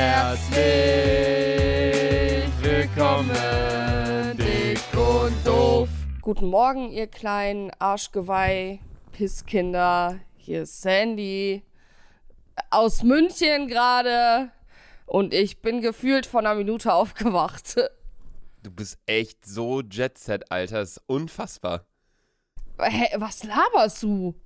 [0.00, 0.62] Herzlich
[2.62, 5.88] willkommen, dick und doof.
[6.22, 8.78] Guten Morgen, ihr kleinen Arschgeweih,
[9.10, 10.20] Pisskinder.
[10.36, 11.64] Hier ist Sandy
[12.70, 14.52] aus München gerade
[15.06, 17.74] und ich bin gefühlt von einer Minute aufgewacht.
[18.62, 20.78] Du bist echt so Jet-Set, Alter.
[20.78, 21.86] Das ist unfassbar.
[22.80, 24.36] Hä, was laberst du?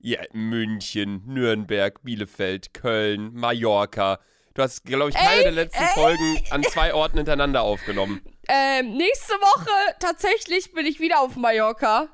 [0.00, 4.18] Ja, München, Nürnberg, Bielefeld, Köln, Mallorca.
[4.54, 5.88] Du hast, glaube ich, keine Ey, der letzten ey.
[5.94, 8.20] Folgen an zwei Orten hintereinander aufgenommen.
[8.48, 12.08] Ähm, nächste Woche tatsächlich bin ich wieder auf Mallorca.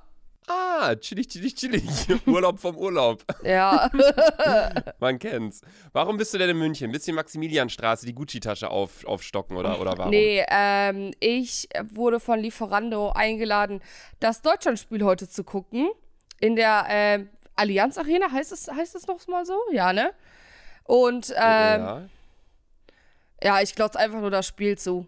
[0.47, 1.85] Ah, chillig, chillig, chillig.
[2.27, 3.23] Urlaub vom Urlaub.
[3.43, 3.91] Ja.
[4.98, 5.61] Man kennt's.
[5.93, 6.91] Warum bist du denn in München?
[6.91, 10.11] Bist du in Maximilianstraße die Gucci-Tasche auf, aufstocken oder, oder warum?
[10.11, 13.83] nee, ähm, ich wurde von Lieferando eingeladen,
[14.20, 15.91] das Deutschlandspiel heute zu gucken.
[16.41, 19.59] In der ähm, Allianz Arena, heißt es, heißt es noch mal so?
[19.73, 20.12] Ja, ne?
[20.84, 22.03] Und ähm, ja.
[23.42, 23.60] Ja.
[23.60, 25.06] ich glotze einfach nur das Spiel zu.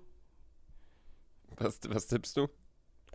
[1.56, 2.48] Was, was tippst du?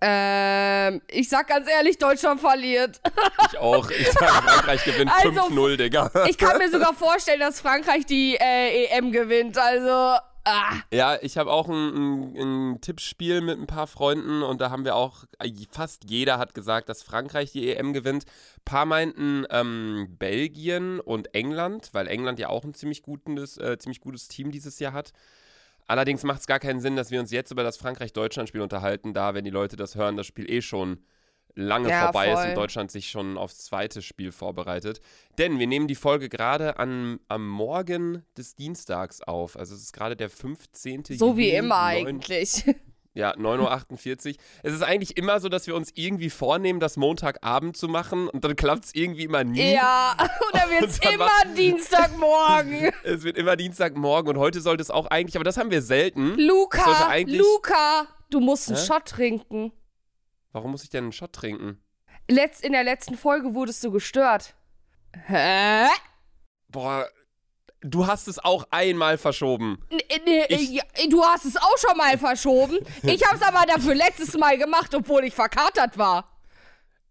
[0.01, 3.01] Ähm, ich sag ganz ehrlich, Deutschland verliert.
[3.49, 3.89] Ich auch.
[3.89, 6.11] Ich sag, Frankreich gewinnt Also, 5-0, Digga.
[6.27, 9.57] Ich kann mir sogar vorstellen, dass Frankreich die äh, EM gewinnt.
[9.57, 10.77] Also, ah.
[10.91, 14.85] Ja, ich habe auch ein, ein, ein Tippspiel mit ein paar Freunden und da haben
[14.85, 15.25] wir auch,
[15.71, 18.25] fast jeder hat gesagt, dass Frankreich die EM gewinnt.
[18.25, 23.77] Ein paar meinten ähm, Belgien und England, weil England ja auch ein ziemlich gutes, äh,
[23.77, 25.11] ziemlich gutes Team dieses Jahr hat.
[25.87, 29.33] Allerdings macht es gar keinen Sinn, dass wir uns jetzt über das Frankreich-Deutschland-Spiel unterhalten, da,
[29.33, 30.99] wenn die Leute das hören, das Spiel eh schon
[31.55, 32.49] lange Ja, vorbei ist voll.
[32.49, 35.01] und Deutschland sich schon aufs zweite Spiel vorbereitet.
[35.37, 39.57] Denn wir nehmen die Folge gerade an- am Morgen des Dienstags auf.
[39.57, 41.03] Also es ist gerade der 15.
[41.17, 42.63] so wie Juni, immer neun- eigentlich.
[43.17, 44.35] Ja, 9.48 Uhr.
[44.63, 48.43] Es ist eigentlich immer so, dass wir uns irgendwie vornehmen, das Montagabend zu machen und
[48.43, 49.71] dann klappt es irgendwie immer nie.
[49.73, 50.17] ja,
[50.69, 52.91] wird's Und dann immer Dienstagmorgen.
[53.05, 56.35] Es wird immer Dienstagmorgen und heute sollte es auch eigentlich, aber das haben wir selten.
[56.37, 58.85] Luca, Luca, du musst einen Hä?
[58.85, 59.71] Shot trinken.
[60.55, 61.83] Warum muss ich denn einen Shot trinken?
[62.29, 64.55] Letzt, in der letzten Folge wurdest du gestört.
[65.27, 65.87] Hä?
[66.69, 67.09] Boah,
[67.81, 69.85] du hast es auch einmal verschoben.
[69.89, 69.99] N
[70.47, 72.77] Ich- du hast es auch schon mal verschoben.
[73.03, 76.39] Ich hab's aber dafür letztes Mal gemacht, obwohl ich verkatert war.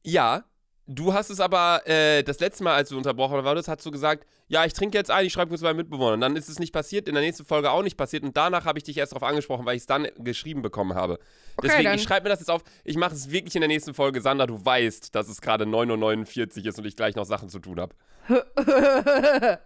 [0.02, 0.44] Ja,
[0.86, 4.26] du hast es aber äh, das letzte Mal, als du unterbrochen warst, hast du gesagt,
[4.48, 6.20] ja, ich trinke jetzt ein, ich schreibe kurz meinen Mitbewohnern.
[6.20, 8.78] Dann ist es nicht passiert, in der nächsten Folge auch nicht passiert und danach habe
[8.78, 11.14] ich dich erst darauf angesprochen, weil ich es dann geschrieben bekommen habe.
[11.56, 12.62] Okay, Deswegen, dann- ich schreibe mir das jetzt auf.
[12.84, 14.20] Ich mache es wirklich in der nächsten Folge.
[14.20, 17.58] Sandra, du weißt, dass es gerade 9.49 Uhr ist und ich gleich noch Sachen zu
[17.58, 17.94] tun habe.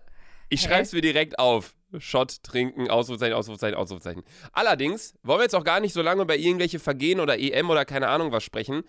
[0.50, 1.74] Ich schreibe es mir direkt auf.
[1.98, 4.22] Shot trinken, Ausrufezeichen, Ausrufezeichen, Ausrufezeichen.
[4.52, 7.86] Allerdings wollen wir jetzt auch gar nicht so lange über irgendwelche Vergehen oder EM oder
[7.86, 8.82] keine Ahnung was sprechen,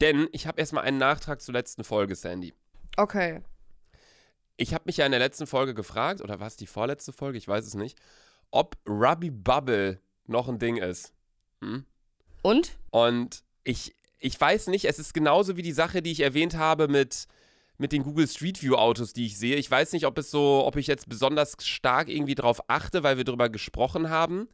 [0.00, 2.54] denn ich habe erstmal einen Nachtrag zur letzten Folge, Sandy.
[2.96, 3.42] Okay.
[4.56, 7.38] Ich habe mich ja in der letzten Folge gefragt, oder war es die vorletzte Folge,
[7.38, 7.98] ich weiß es nicht,
[8.50, 11.12] ob Ruby Bubble noch ein Ding ist.
[11.60, 11.84] Hm?
[12.42, 12.78] Und?
[12.90, 16.88] Und ich, ich weiß nicht, es ist genauso wie die Sache, die ich erwähnt habe
[16.88, 17.26] mit,
[17.78, 19.56] mit den Google Street View Autos, die ich sehe.
[19.56, 23.16] Ich weiß nicht, ob es so, ob ich jetzt besonders stark irgendwie drauf achte, weil
[23.16, 24.48] wir darüber gesprochen haben.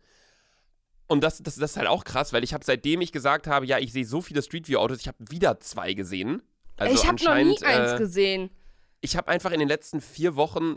[1.09, 3.67] Und das, das, das ist halt auch krass, weil ich habe seitdem ich gesagt habe,
[3.67, 6.43] ja, ich sehe so viele Street View Autos, ich habe wieder zwei gesehen.
[6.77, 8.51] Also ich habe noch nie anscheinend, eins äh, gesehen.
[9.01, 10.77] ich habe einfach in den letzten vier Wochen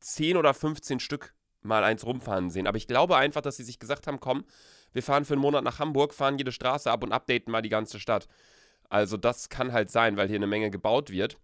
[0.00, 2.66] 10 oder 15 Stück mal eins rumfahren sehen.
[2.66, 4.44] Aber ich glaube einfach, dass sie sich gesagt haben, komm,
[4.92, 7.68] wir fahren für einen Monat nach Hamburg, fahren jede Straße ab und updaten mal die
[7.68, 8.28] ganze Stadt.
[8.88, 11.38] Also das kann halt sein, weil hier eine Menge gebaut wird.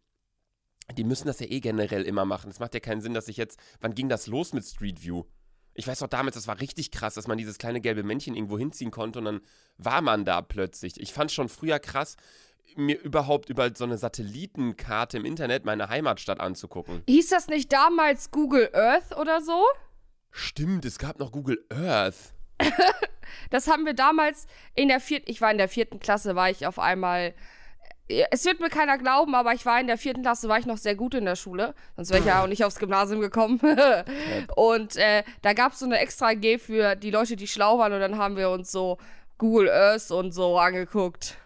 [0.97, 2.50] Die müssen das ja eh generell immer machen.
[2.50, 3.59] Es macht ja keinen Sinn, dass ich jetzt.
[3.81, 5.25] Wann ging das los mit Street View?
[5.80, 8.58] Ich weiß noch damals, das war richtig krass, dass man dieses kleine gelbe Männchen irgendwo
[8.58, 9.41] hinziehen konnte und dann
[9.78, 11.00] war man da plötzlich.
[11.00, 12.18] Ich fand schon früher krass,
[12.76, 17.02] mir überhaupt über so eine Satellitenkarte im Internet meine Heimatstadt anzugucken.
[17.08, 19.64] Hieß das nicht damals Google Earth oder so?
[20.30, 22.34] Stimmt, es gab noch Google Earth.
[23.50, 26.66] Das haben wir damals in der vierten, ich war in der vierten Klasse, war ich
[26.66, 27.32] auf einmal,
[28.31, 30.78] es wird mir keiner glauben, aber ich war in der vierten Klasse, war ich noch
[30.78, 33.60] sehr gut in der Schule, sonst wäre ich ja auch nicht aufs Gymnasium gekommen.
[34.56, 37.93] und äh, da gab es so eine extra AG für die Leute, die schlau waren
[37.93, 38.99] und dann haben wir uns so
[39.38, 41.37] Google Earth und so angeguckt.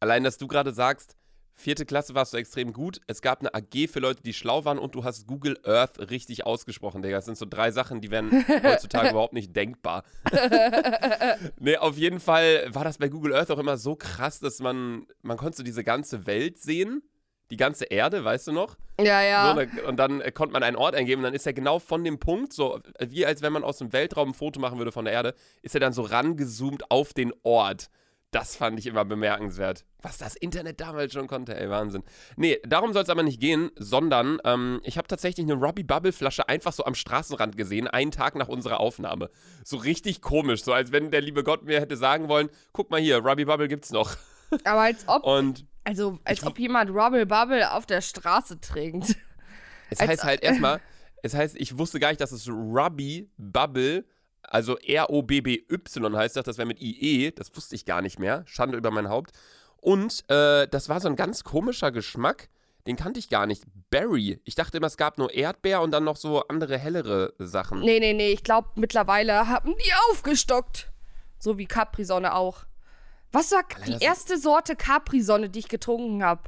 [0.00, 1.16] Allein, dass du gerade sagst,
[1.60, 3.00] vierte Klasse warst du extrem gut.
[3.06, 6.46] Es gab eine AG für Leute, die schlau waren und du hast Google Earth richtig
[6.46, 7.16] ausgesprochen, Digga.
[7.16, 8.30] Das sind so drei Sachen, die wären
[8.62, 10.04] heutzutage überhaupt nicht denkbar.
[11.58, 15.06] nee, auf jeden Fall war das bei Google Earth auch immer so krass, dass man,
[15.22, 17.02] man konnte so diese ganze Welt sehen.
[17.50, 18.76] Die ganze Erde, weißt du noch?
[19.00, 19.56] Ja, ja.
[19.56, 22.04] So, und dann äh, konnte man einen Ort eingeben und dann ist er genau von
[22.04, 24.92] dem Punkt, so äh, wie als wenn man aus dem Weltraum ein Foto machen würde
[24.92, 27.90] von der Erde, ist er dann so rangezoomt auf den Ort.
[28.32, 29.84] Das fand ich immer bemerkenswert.
[30.02, 32.04] Was das Internet damals schon konnte, ey, Wahnsinn.
[32.36, 36.12] Nee, darum soll es aber nicht gehen, sondern ähm, ich habe tatsächlich eine Robbie Bubble
[36.12, 39.30] Flasche einfach so am Straßenrand gesehen, einen Tag nach unserer Aufnahme.
[39.64, 43.00] So richtig komisch, so als wenn der liebe Gott mir hätte sagen wollen, guck mal
[43.00, 44.16] hier, Robbie Bubble gibt's noch.
[44.64, 49.16] Aber als ob, Und also, als ob jemand Rubble Bubble auf der Straße trinkt.
[49.90, 50.80] es Als- heißt halt erstmal,
[51.24, 54.04] es heißt, ich wusste gar nicht, dass es Robbie Bubble,
[54.42, 58.42] also R-O-B-B-Y heißt das, das wäre mit IE, das wusste ich gar nicht mehr.
[58.46, 59.32] Schande über mein Haupt.
[59.76, 62.48] Und äh, das war so ein ganz komischer Geschmack,
[62.86, 63.64] den kannte ich gar nicht.
[63.90, 64.40] Berry.
[64.44, 67.80] Ich dachte immer, es gab nur Erdbeer und dann noch so andere hellere Sachen.
[67.80, 70.90] Nee, nee, nee, ich glaube, mittlerweile haben die aufgestockt.
[71.38, 72.64] So wie Capri-Sonne auch.
[73.32, 76.42] Was war Alter, die erste Sorte Capri-Sonne, die ich getrunken habe?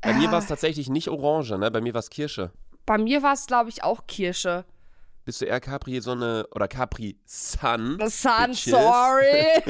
[0.00, 0.32] Bei mir Ah.
[0.32, 1.70] war es tatsächlich nicht Orange, ne?
[1.70, 2.50] Bei mir war es Kirsche.
[2.86, 4.64] Bei mir war es, glaube ich, auch Kirsche.
[5.24, 7.98] Bist du eher Capri Sonne oder Capri Sun?
[8.08, 8.64] Sun, Bitches?
[8.64, 9.62] sorry.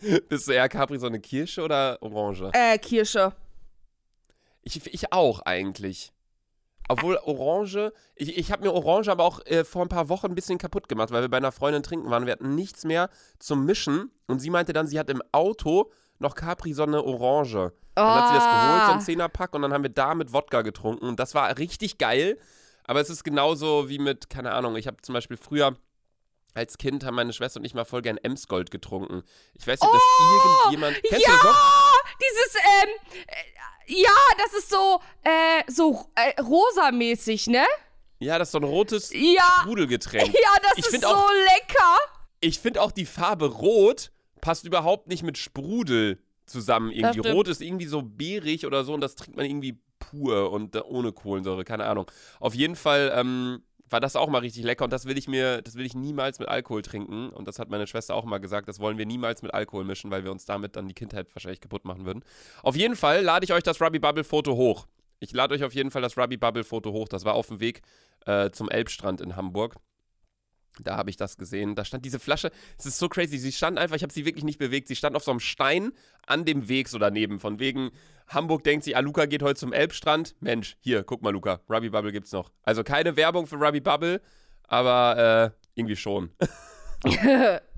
[0.28, 2.50] Bist du eher Capri Sonne Kirsche oder Orange?
[2.52, 3.32] äh, Kirsche.
[4.62, 6.12] Ich, ich auch eigentlich.
[6.88, 10.34] Obwohl Orange, ich, ich habe mir Orange aber auch äh, vor ein paar Wochen ein
[10.34, 12.26] bisschen kaputt gemacht, weil wir bei einer Freundin trinken waren.
[12.26, 13.08] Wir hatten nichts mehr
[13.38, 17.72] zum Mischen und sie meinte dann, sie hat im Auto noch Capri-Sonne Orange.
[17.94, 19.00] Dann hat sie das geholt, so ein Ah.
[19.00, 22.38] Zehnerpack und dann haben wir da mit Wodka getrunken und das war richtig geil.
[22.84, 25.76] Aber es ist genauso wie mit, keine Ahnung, ich habe zum Beispiel früher
[26.54, 29.22] als Kind haben meine Schwester und ich mal voll gern Emsgold getrunken.
[29.54, 30.02] Ich weiß nicht, ob das
[30.64, 31.02] irgendjemand.
[31.08, 31.94] Kennst ja, du das noch?
[32.20, 32.88] dieses, ähm,
[33.26, 37.64] äh, ja, das ist so, äh, so äh, rosamäßig, ne?
[38.18, 39.42] Ja, das ist so ein rotes Ja.
[39.62, 40.26] Sprudelgetränk.
[40.34, 41.96] Ja, das Ich ist so auch- lecker.
[42.40, 47.28] Ich finde auch die Farbe Rot passt überhaupt nicht mit Sprudel zusammen irgendwie.
[47.30, 49.78] Rot ist irgendwie so beerig oder so und das trinkt man irgendwie
[50.10, 52.10] pur und äh, ohne Kohlensäure, keine Ahnung.
[52.40, 53.62] Auf jeden Fall ähm,
[53.92, 56.38] war das auch mal richtig lecker und das will ich mir, das will ich niemals
[56.38, 57.28] mit Alkohol trinken.
[57.30, 60.10] Und das hat meine Schwester auch mal gesagt, das wollen wir niemals mit Alkohol mischen,
[60.10, 62.24] weil wir uns damit dann die Kindheit wahrscheinlich kaputt machen würden.
[62.62, 64.86] Auf jeden Fall lade ich euch das Ruby Bubble Foto hoch.
[65.20, 67.08] Ich lade euch auf jeden Fall das Ruby Bubble Foto hoch.
[67.08, 67.82] Das war auf dem Weg
[68.26, 69.76] äh, zum Elbstrand in Hamburg.
[70.80, 71.74] Da habe ich das gesehen.
[71.74, 72.50] Da stand diese Flasche.
[72.78, 73.38] Es ist so crazy.
[73.38, 74.88] Sie stand einfach, ich habe sie wirklich nicht bewegt.
[74.88, 75.92] Sie stand auf so einem Stein
[76.26, 77.38] an dem Weg so daneben.
[77.38, 77.90] Von wegen,
[78.28, 80.34] Hamburg denkt sich, ah, Luca geht heute zum Elbstrand.
[80.40, 81.60] Mensch, hier, guck mal, Luca.
[81.68, 82.50] Ruby Bubble gibt's noch.
[82.62, 84.20] Also keine Werbung für Ruby Bubble,
[84.66, 86.30] aber äh, irgendwie schon.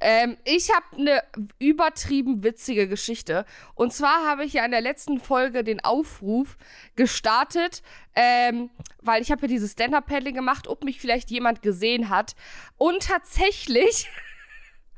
[0.00, 1.22] Ähm, ich habe eine
[1.58, 3.44] übertrieben witzige Geschichte.
[3.74, 6.56] Und zwar habe ich ja in der letzten Folge den Aufruf
[6.96, 7.82] gestartet,
[8.14, 8.70] ähm,
[9.00, 12.34] weil ich habe ja dieses Stand-Up-Paddling gemacht, ob mich vielleicht jemand gesehen hat.
[12.76, 14.08] Und tatsächlich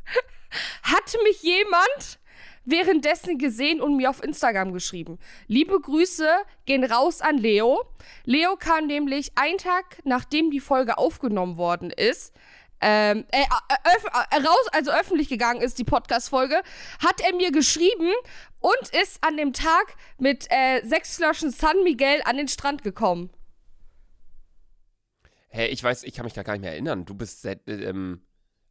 [0.83, 2.19] hat mich jemand
[2.67, 5.19] währenddessen gesehen und mir auf Instagram geschrieben.
[5.47, 6.29] Liebe Grüße
[6.67, 7.85] gehen raus an Leo.
[8.25, 12.35] Leo kam nämlich einen Tag, nachdem die Folge aufgenommen worden ist,
[12.89, 16.63] ähm, äh, äh, äh, raus, also öffentlich gegangen ist, die Podcast-Folge,
[17.05, 18.13] hat er mir geschrieben
[18.61, 23.31] und ist an dem Tag mit äh, sechs Flaschen San Miguel an den Strand gekommen.
[25.49, 27.05] Hä, ich weiß, ich kann mich da gar nicht mehr erinnern.
[27.05, 28.23] Du bist, äh, ähm,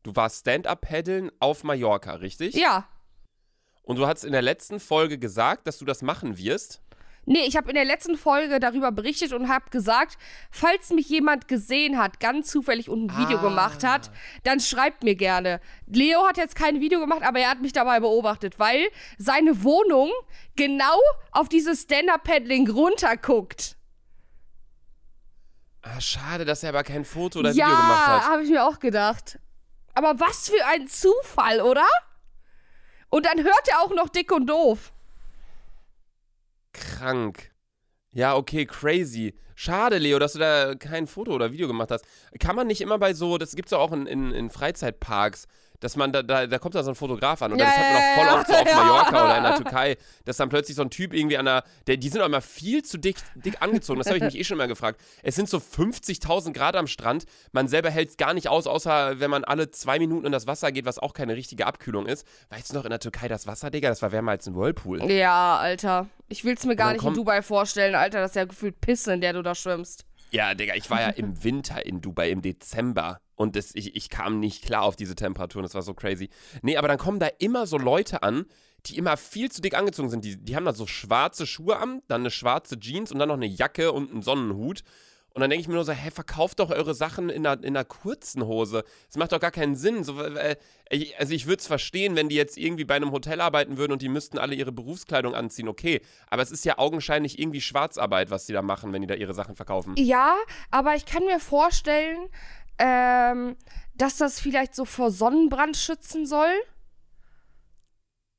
[0.03, 2.55] du warst Stand-Up-Paddeln auf Mallorca, richtig?
[2.55, 2.87] Ja.
[3.83, 6.81] Und du hast in der letzten Folge gesagt, dass du das machen wirst.
[7.27, 10.17] Nee, ich habe in der letzten Folge darüber berichtet und habe gesagt,
[10.51, 13.41] falls mich jemand gesehen hat, ganz zufällig und ein Video Ah.
[13.41, 14.11] gemacht hat,
[14.43, 15.59] dann schreibt mir gerne.
[15.87, 18.87] Leo hat jetzt kein Video gemacht, aber er hat mich dabei beobachtet, weil
[19.17, 20.11] seine Wohnung
[20.55, 20.99] genau
[21.31, 23.75] auf dieses Stand-Up-Paddling runterguckt.
[25.81, 28.23] Ah, schade, dass er aber kein Foto oder ja, Video gemacht hat.
[28.29, 29.39] habe ich mir auch gedacht.
[29.93, 31.85] Aber was für ein Zufall, oder?
[33.09, 34.91] Und dann hört er auch noch dick und doof.
[36.75, 37.51] Krank.
[38.11, 39.33] Ja, okay, crazy.
[39.55, 42.05] Schade, Leo, dass du da kein Foto oder Video gemacht hast.
[42.39, 45.47] Kann man nicht immer bei so, das gibt's ja auch in, in, in Freizeitparks,
[45.79, 47.53] dass man da, da, da kommt da so ein Fotograf an.
[47.53, 48.75] Und Ja, das hat man ja, auch voll ja, oft so auf ja.
[48.75, 51.97] Mallorca oder in der Türkei, dass dann plötzlich so ein Typ irgendwie an der, der
[51.97, 53.99] die sind auch immer viel zu dick, dick angezogen.
[53.99, 54.99] Das habe ich mich eh schon mal gefragt.
[55.23, 57.25] Es sind so 50.000 Grad am Strand.
[57.51, 60.47] Man selber hält es gar nicht aus, außer wenn man alle zwei Minuten in das
[60.47, 62.25] Wasser geht, was auch keine richtige Abkühlung ist.
[62.49, 65.03] Weißt du noch, in der Türkei das Wasser, Digga, das war wärmer als ein Whirlpool.
[65.11, 66.07] Ja, Alter.
[66.27, 68.19] Ich will's mir gar nicht in Dubai vorstellen, Alter.
[68.19, 70.05] Das ist ja gefühlt Pisse, in der du da schwimmst.
[70.31, 74.09] Ja, Digga, ich war ja im Winter in Dubai im Dezember und das, ich, ich
[74.09, 76.29] kam nicht klar auf diese Temperaturen, das war so crazy.
[76.61, 78.45] Nee, aber dann kommen da immer so Leute an,
[78.85, 80.23] die immer viel zu dick angezogen sind.
[80.23, 83.35] Die, die haben da so schwarze Schuhe an, dann eine schwarze Jeans und dann noch
[83.35, 84.83] eine Jacke und einen Sonnenhut.
[85.33, 87.75] Und dann denke ich mir nur so, hä, verkauft doch eure Sachen in einer, in
[87.75, 88.85] einer kurzen Hose.
[89.07, 90.05] Das macht doch gar keinen Sinn.
[90.05, 90.55] So, äh,
[90.89, 93.91] ich- also ich würde es verstehen, wenn die jetzt irgendwie bei einem Hotel arbeiten würden
[93.91, 95.99] und die müssten alle ihre Berufskleidung anziehen, okay.
[96.29, 99.33] Aber es ist ja augenscheinlich irgendwie Schwarzarbeit, was die da machen, wenn die da ihre
[99.33, 99.95] Sachen verkaufen.
[99.97, 100.37] Ja,
[100.71, 102.29] aber ich kann mir vorstellen,
[102.77, 103.55] ähm,
[103.95, 106.53] dass das vielleicht so vor Sonnenbrand schützen soll.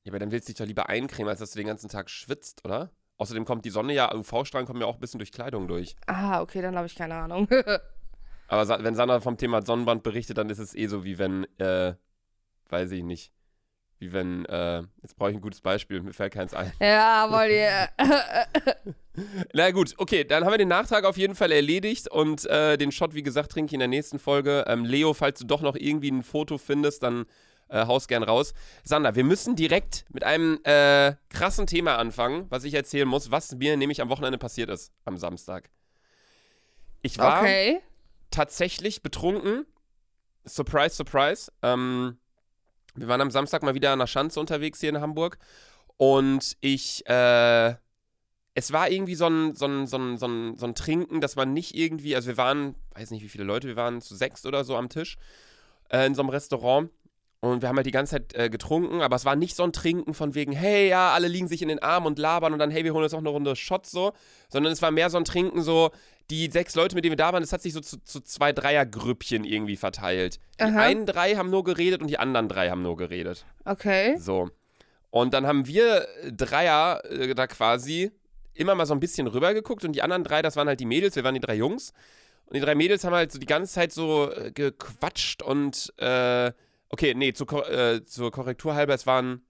[0.05, 2.11] Ja, aber dann willst du dich doch lieber eincremen, als dass du den ganzen Tag
[2.11, 2.90] schwitzt, oder?
[3.19, 5.97] Außerdem kommt die Sonne ja, UV-Strahlen kommen ja auch ein bisschen durch Kleidung durch.
[6.07, 7.49] Ah, okay, dann habe ich keine Ahnung.
[8.49, 11.95] Aber wenn Sandra vom Thema Sonnenbrand berichtet, dann ist es eh so, wie wenn, äh,
[12.69, 13.33] weiß ich nicht,
[13.98, 16.72] wie wenn, äh, jetzt brauche ich ein gutes Beispiel, mir fällt keins ein.
[16.80, 17.88] ja, wollt ihr.
[19.54, 22.92] Na gut, okay, dann haben wir den Nachtrag auf jeden Fall erledigt und äh, den
[22.92, 24.64] Shot, wie gesagt, trinke ich in der nächsten Folge.
[24.66, 27.24] Ähm, Leo, falls du doch noch irgendwie ein Foto findest, dann
[27.68, 28.52] äh, haus gern raus.
[28.84, 33.54] Sander, wir müssen direkt mit einem äh, krassen Thema anfangen, was ich erzählen muss, was
[33.56, 35.70] mir nämlich am Wochenende passiert ist, am Samstag.
[37.00, 37.80] Ich war Okay.
[38.30, 39.64] tatsächlich betrunken.
[40.44, 41.50] Surprise, surprise.
[41.62, 42.18] Ähm,
[42.96, 45.38] wir waren am Samstag mal wieder an der Schanze unterwegs hier in Hamburg.
[45.96, 47.74] Und ich, äh,
[48.54, 51.36] es war irgendwie so ein, so, ein, so, ein, so, ein, so ein Trinken, dass
[51.36, 54.44] man nicht irgendwie, also wir waren, weiß nicht wie viele Leute, wir waren zu sechs
[54.46, 55.16] oder so am Tisch
[55.90, 56.90] äh, in so einem Restaurant.
[57.40, 59.72] Und wir haben halt die ganze Zeit äh, getrunken, aber es war nicht so ein
[59.72, 62.70] Trinken von wegen, hey, ja, alle liegen sich in den Armen und labern und dann,
[62.70, 64.12] hey, wir holen uns noch eine Runde Shots so,
[64.48, 65.90] sondern es war mehr so ein Trinken so,
[66.30, 68.52] die sechs Leute, mit denen wir da waren, das hat sich so zu, zu zwei
[68.52, 70.40] Dreiergrüppchen irgendwie verteilt.
[70.59, 70.80] Die Aha.
[70.80, 73.45] einen drei haben nur geredet und die anderen drei haben nur geredet.
[73.64, 74.16] Okay.
[74.18, 74.50] So.
[75.11, 78.11] Und dann haben wir Dreier äh, da quasi
[78.54, 81.14] immer mal so ein bisschen rübergeguckt und die anderen drei, das waren halt die Mädels,
[81.16, 81.92] wir waren die drei Jungs.
[82.47, 86.52] Und die drei Mädels haben halt so die ganze Zeit so äh, gequatscht und äh,
[86.88, 89.45] okay, nee, zur, Ko äh, zur Korrektur halber, es waren,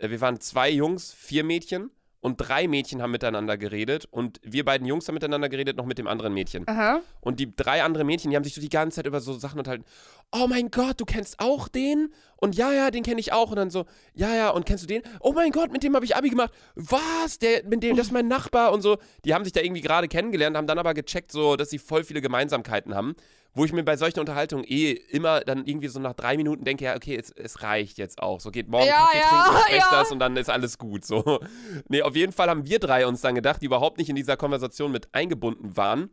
[0.00, 1.90] wir waren zwei Jungs, vier Mädchen
[2.26, 5.96] und drei Mädchen haben miteinander geredet und wir beiden Jungs haben miteinander geredet, noch mit
[5.96, 6.66] dem anderen Mädchen.
[6.66, 7.00] Aha.
[7.20, 9.60] Und die drei anderen Mädchen, die haben sich so die ganze Zeit über so Sachen
[9.60, 9.84] unterhalten.
[10.32, 12.12] Oh mein Gott, du kennst auch den?
[12.38, 13.50] Und ja, ja, den kenne ich auch.
[13.50, 15.02] Und dann so, ja, ja, und kennst du den?
[15.20, 16.52] Oh mein Gott, mit dem habe ich Abi gemacht.
[16.74, 17.38] Was?
[17.38, 18.98] Der, mit dem, das ist mein Nachbar und so.
[19.24, 22.02] Die haben sich da irgendwie gerade kennengelernt, haben dann aber gecheckt, so, dass sie voll
[22.02, 23.14] viele Gemeinsamkeiten haben.
[23.56, 26.84] Wo ich mir bei solchen Unterhaltungen eh immer dann irgendwie so nach drei Minuten denke,
[26.84, 28.38] ja, okay, es, es reicht jetzt auch.
[28.38, 29.88] So geht morgen Ja, Kaffee ja, trinken, ich ja.
[29.90, 31.06] das und dann ist alles gut.
[31.06, 31.40] So.
[31.88, 34.36] Nee, auf jeden Fall haben wir drei uns dann gedacht, die überhaupt nicht in dieser
[34.36, 36.10] Konversation mit eingebunden waren.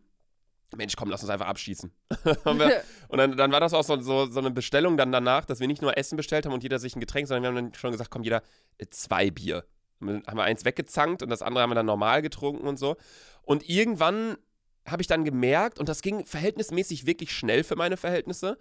[0.78, 1.92] Mensch, komm, lass uns einfach abschießen.
[2.46, 5.68] Und dann, dann war das auch so, so, so eine Bestellung dann danach, dass wir
[5.68, 7.92] nicht nur Essen bestellt haben und jeder sich ein Getränk, sondern wir haben dann schon
[7.92, 8.42] gesagt, komm, jeder
[8.78, 9.66] äh, zwei Bier.
[10.02, 12.96] Haben wir eins weggezankt und das andere haben wir dann normal getrunken und so.
[13.44, 14.38] Und irgendwann
[14.86, 18.58] habe ich dann gemerkt, und das ging verhältnismäßig wirklich schnell für meine Verhältnisse,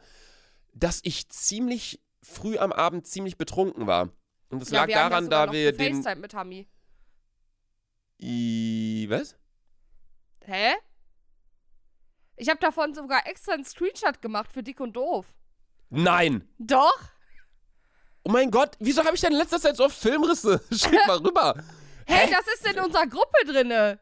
[0.73, 4.11] dass ich ziemlich früh am Abend ziemlich betrunken war.
[4.51, 5.97] Und das lag wir ja daran, sogar da wir den.
[5.97, 6.69] FaceTime mit Hami.
[8.21, 9.37] I, was?
[10.45, 10.75] Hä?
[12.37, 15.27] Ich habe davon sogar extra einen Screenshot gemacht für Dick und Doof.
[15.91, 16.49] Nein!
[16.59, 16.99] Doch?
[18.25, 20.63] Oh mein Gott, wieso habe ich denn in letzter Zeit so oft Filmrisse?
[20.73, 21.63] Schick mal rüber.
[22.07, 23.99] Hey, das ist in unserer Gruppe drinne.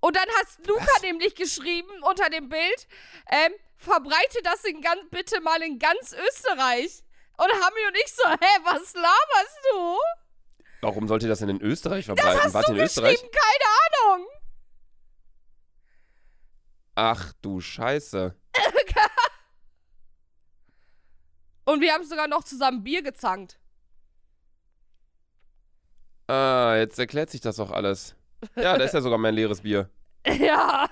[0.00, 2.86] Und dann hast Luca nämlich geschrieben unter dem Bild,
[3.30, 7.02] ähm, verbreite das in ganz, bitte mal in ganz Österreich.
[7.36, 9.96] Und Hami und ich so, hä, was laberst du?
[10.80, 12.40] Warum sollt ihr das denn in Österreich verbreiten?
[12.42, 13.14] Hast Wart du in Österreich?
[13.14, 13.32] geschrieben?
[13.32, 14.26] Keine Ahnung.
[16.94, 18.34] Ach du Scheiße.
[21.64, 23.58] Und wir haben sogar noch zusammen Bier gezankt.
[26.28, 28.14] Ah, jetzt erklärt sich das auch alles.
[28.56, 29.88] Ja, da ist ja sogar mein leeres Bier.
[30.26, 30.88] Ja.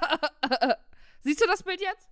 [1.21, 2.09] Siehst du das Bild jetzt?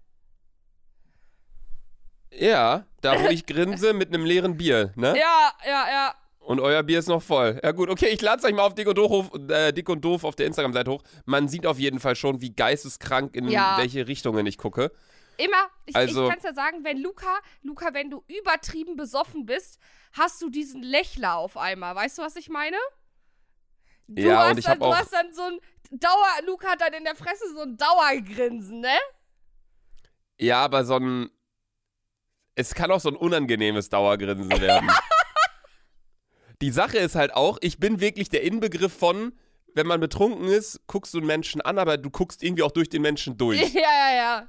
[2.32, 5.16] Ja, da wo ich grinse mit einem leeren Bier, ne?
[5.18, 6.14] Ja, ja, ja.
[6.40, 7.58] Und euer Bier ist noch voll.
[7.62, 10.04] Ja gut, okay, ich lade es euch mal auf Dick und, Doof, äh, Dick und
[10.04, 11.02] Doof auf der Instagram-Seite hoch.
[11.24, 13.76] Man sieht auf jeden Fall schon, wie geisteskrank in Ja.
[13.78, 14.90] welche Richtungen ich gucke.
[15.38, 19.46] Immer, ich, Also- ich kann es ja sagen, wenn Luca, Luca, wenn du übertrieben besoffen
[19.46, 19.78] bist,
[20.12, 21.94] hast du diesen Lächler auf einmal.
[21.94, 22.76] Weißt du, was ich meine?
[24.06, 25.58] Du Ja, hast ich dann, du hast dann so ein
[25.90, 28.96] Dauer, Luca hat dann in der Fresse so ein Dauergrinsen, ne?
[30.38, 31.30] Ja, aber so ein.
[32.56, 34.90] Es kann auch so ein unangenehmes Dauergrinsen werden.
[36.62, 39.32] Die Sache ist halt auch, ich bin wirklich der Inbegriff von,
[39.74, 42.88] wenn man betrunken ist, guckst du einen Menschen an, aber du guckst irgendwie auch durch
[42.88, 43.60] den Menschen durch.
[43.74, 44.48] Ja, ja, ja.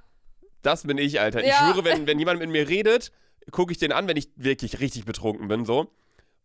[0.62, 1.42] Das bin ich, Alter.
[1.42, 1.56] Ich Ja.
[1.74, 3.12] schwöre, wenn, wenn jemand mit mir redet,
[3.52, 5.92] gucke ich den an, wenn ich wirklich richtig betrunken bin, so.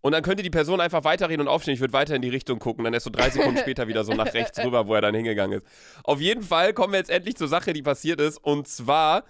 [0.03, 1.75] Und dann könnte die Person einfach weiterreden und aufstehen.
[1.75, 2.85] Ich würde weiter in die Richtung gucken.
[2.85, 5.61] Dann ist so drei Sekunden später wieder so nach rechts rüber, wo er dann hingegangen
[5.61, 5.67] ist.
[6.05, 8.39] Auf jeden Fall kommen wir jetzt endlich zur Sache, die passiert ist.
[8.39, 9.25] Und zwar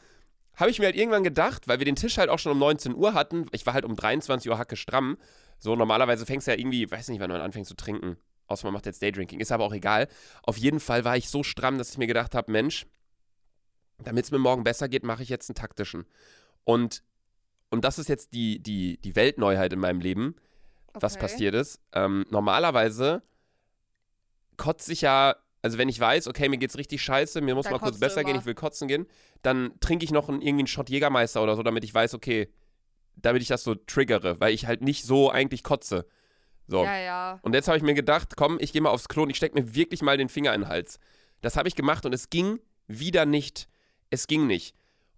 [0.55, 2.95] habe ich mir halt irgendwann gedacht, weil wir den Tisch halt auch schon um 19
[2.95, 3.47] Uhr hatten.
[3.53, 5.17] Ich war halt um 23 Uhr hacke stramm.
[5.59, 8.17] So, normalerweise fängst du ja irgendwie, weiß nicht, wann man anfängt zu trinken.
[8.47, 9.41] Außer man macht jetzt Daydrinking.
[9.41, 10.09] Ist aber auch egal.
[10.43, 12.87] Auf jeden Fall war ich so stramm, dass ich mir gedacht habe, Mensch,
[13.99, 16.07] damit es mir morgen besser geht, mache ich jetzt einen taktischen.
[16.65, 17.03] Und,
[17.71, 20.35] und das ist jetzt die, die, die Weltneuheit in meinem Leben,
[20.95, 21.23] was Okay.
[21.23, 21.81] passiert ist.
[21.93, 23.23] Ähm, normalerweise
[24.57, 27.75] kotze ich ja, also wenn ich weiß, okay, mir geht's richtig scheiße, mir muss Dann
[27.75, 29.07] mal kurz besser gehen, ich will kotzen gehen,
[29.43, 32.53] dann trinke ich noch einen, irgendwie einen Shot Jägermeister oder so, damit ich weiß, okay,
[33.17, 36.07] damit ich das so triggere, weil ich halt nicht so eigentlich kotze.
[36.67, 36.85] So.
[36.85, 37.39] Ja, ja.
[37.43, 39.61] Und jetzt habe ich mir gedacht, komm, ich gehe mal aufs Klo und ich stecke
[39.61, 40.99] mir wirklich mal den Finger in den Hals.
[41.41, 43.69] Das habe ich gemacht und es ging wieder nicht.
[44.11, 44.75] Es ging nicht.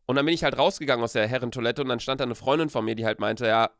[0.06, 2.70] Und dann bin ich halt rausgegangen aus der Herrentoilette und dann stand da eine Freundin
[2.70, 3.70] von mir, die halt meinte, ja,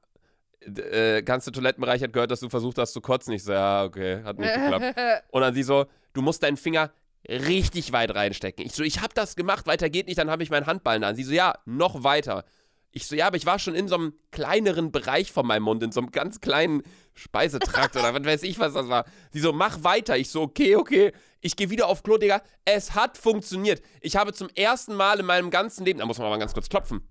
[0.66, 3.32] äh, ganze Toilettenbereich hat gehört, dass du versucht hast zu kotzen.
[3.32, 4.96] Ich so, ja, okay, hat nicht geklappt.
[5.30, 6.90] Und dann sie so, du musst deinen Finger
[7.28, 8.64] richtig weit reinstecken.
[8.64, 11.14] Ich so, ich habe das gemacht, weiter geht nicht, dann habe ich meinen Handballen an.
[11.14, 12.44] Sie so, ja, noch weiter.
[12.90, 15.82] Ich so, ja, aber ich war schon in so einem kleineren Bereich von meinem Mund,
[15.82, 16.82] in so einem ganz kleinen
[17.14, 19.06] Speisetrakt oder was weiß ich, was das war.
[19.30, 20.18] Sie so, mach weiter.
[20.18, 21.12] Ich so, okay, okay.
[21.40, 22.42] Ich gehe wieder auf Klo, Digga.
[22.64, 23.82] Es hat funktioniert.
[24.00, 26.68] Ich habe zum ersten Mal in meinem ganzen Leben, da muss man mal ganz kurz
[26.68, 27.02] klopfen.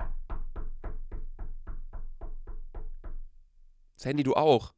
[4.01, 4.73] Das Handy, du auch.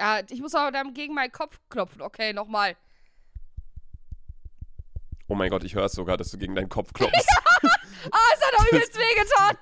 [0.00, 2.02] ja, ich muss aber dann gegen meinen Kopf klopfen.
[2.02, 2.74] Okay, nochmal.
[5.28, 7.28] Oh mein Gott, ich höre es sogar, dass du gegen deinen Kopf klopfst.
[7.62, 9.56] Ah, es hat auch übelst wehgetan.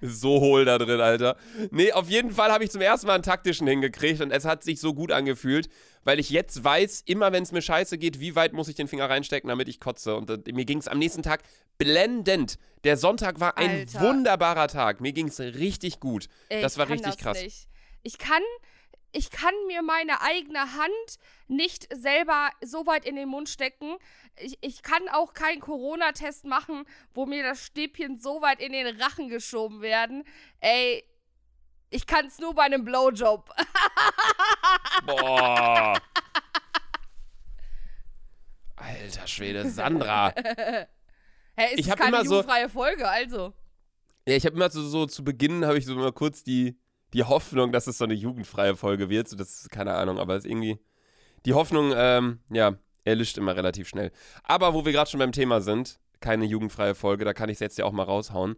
[0.00, 1.36] So hohl da drin, Alter.
[1.72, 4.62] Nee, auf jeden Fall habe ich zum ersten Mal einen taktischen hingekriegt und es hat
[4.62, 5.68] sich so gut angefühlt,
[6.04, 8.86] weil ich jetzt weiß, immer wenn es mir scheiße geht, wie weit muss ich den
[8.86, 10.14] Finger reinstecken, damit ich kotze.
[10.14, 11.42] Und äh, mir ging es am nächsten Tag
[11.76, 12.56] blendend.
[12.84, 14.00] Der Sonntag war ein Alter.
[14.00, 15.00] wunderbarer Tag.
[15.00, 16.28] Mir ging es richtig gut.
[16.50, 17.42] Ey, das war richtig das krass.
[17.42, 17.68] Nicht.
[18.02, 18.42] Ich kann,
[19.12, 21.18] ich kann mir meine eigene Hand
[21.48, 23.96] nicht selber so weit in den Mund stecken.
[24.38, 29.00] Ich, ich kann auch keinen Corona-Test machen, wo mir das Stäbchen so weit in den
[29.00, 30.24] Rachen geschoben werden.
[30.60, 31.04] Ey,
[31.90, 33.50] ich kann es nur bei einem Blowjob.
[35.06, 36.00] Boah.
[38.76, 40.34] Alter Schwede, Sandra.
[40.34, 40.86] Hä,
[41.74, 43.52] ist Ich es hab keine immer so- jugendfreie Folge, also.
[44.26, 46.78] Ja, ich habe immer so, so zu Beginn habe ich so mal kurz die,
[47.12, 49.28] die Hoffnung, dass es so eine jugendfreie Folge wird.
[49.28, 50.78] So, das ist keine Ahnung, aber es ist irgendwie.
[51.44, 54.12] Die Hoffnung, ähm, ja, erlischt immer relativ schnell.
[54.44, 57.60] Aber wo wir gerade schon beim Thema sind, keine jugendfreie Folge, da kann ich es
[57.60, 58.56] jetzt ja auch mal raushauen.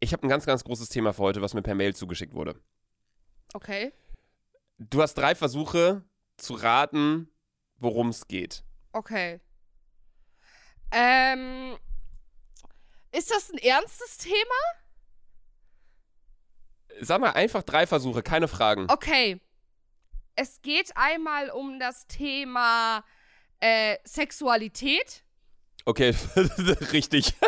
[0.00, 2.56] Ich habe ein ganz, ganz großes Thema für heute, was mir per Mail zugeschickt wurde.
[3.52, 3.92] Okay.
[4.78, 6.02] Du hast drei Versuche
[6.38, 7.28] zu raten,
[7.76, 8.64] worum es geht.
[8.92, 9.40] Okay.
[10.90, 11.76] Ähm.
[13.14, 14.81] Ist das ein ernstes Thema?
[17.00, 18.86] Sag mal einfach drei Versuche, keine Fragen.
[18.88, 19.40] Okay.
[20.34, 23.04] Es geht einmal um das Thema
[23.60, 25.24] äh, Sexualität.
[25.84, 26.14] Okay,
[26.92, 27.34] richtig.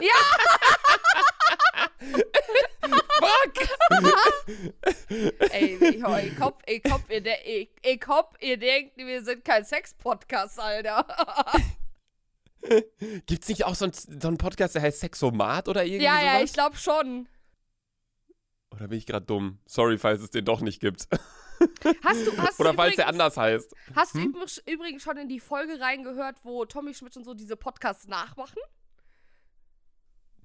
[3.19, 3.55] Fuck!
[5.51, 9.64] Ey, ich, ich, ich, hoffe, ihr, de ich, ich hoffe, ihr denkt, wir sind kein
[9.64, 11.07] Sex-Podcast, Alter.
[13.27, 16.40] Gibt's nicht auch so einen so einen Podcast, der heißt Sexomat oder irgendwie ja, ja,
[16.42, 17.29] ich glaube schon.
[18.75, 19.59] Oder bin ich gerade dumm?
[19.67, 21.07] Sorry, falls es den doch nicht gibt.
[22.03, 23.75] Hast du, hast Oder du falls der übrigens, anders heißt.
[23.95, 24.31] Hast du Hm?
[24.31, 28.59] übrigens- übrigens schon in die Folge reingehört, wo Tommy Schmidt und so diese Podcasts nachmachen?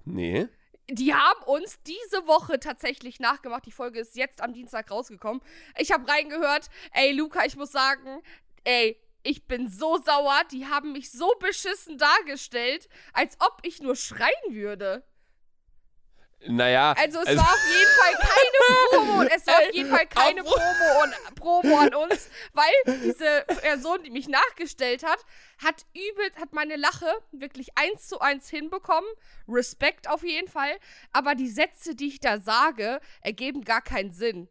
[0.04, 0.48] Nee.
[0.88, 3.64] Die haben uns diese Woche tatsächlich nachgemacht.
[3.66, 5.40] Die Folge ist jetzt am Dienstag rausgekommen.
[5.78, 6.68] Ich habe reingehört.
[6.92, 8.22] Ey, Luca, ich muss sagen,
[8.64, 10.40] ey, ich bin so sauer.
[10.50, 15.04] Die haben mich so beschissen dargestellt, als ob ich nur schreien würde.
[16.46, 16.94] Naja.
[16.98, 19.22] Also es war auf jeden Fall keine Promo.
[19.22, 24.10] Es war auf jeden Fall keine Promo, und, Promo an uns, weil diese Person, die
[24.10, 25.18] mich nachgestellt hat,
[25.62, 29.10] hat übel, hat meine Lache wirklich eins zu eins hinbekommen.
[29.48, 30.78] Respekt auf jeden Fall.
[31.12, 34.48] Aber die Sätze, die ich da sage, ergeben gar keinen Sinn.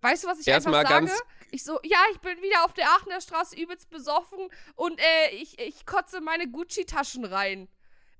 [0.00, 1.22] Weißt du, was ich Erstmal einfach sage?
[1.50, 5.58] Ich so, ja, ich bin wieder auf der Aachener Straße übelst besoffen und äh, ich,
[5.58, 7.68] ich kotze meine Gucci-Taschen rein.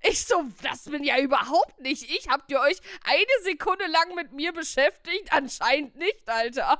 [0.02, 2.28] Ich so, das bin ja überhaupt nicht ich.
[2.28, 5.30] Habt ihr euch eine Sekunde lang mit mir beschäftigt?
[5.30, 6.78] Anscheinend nicht, Alter.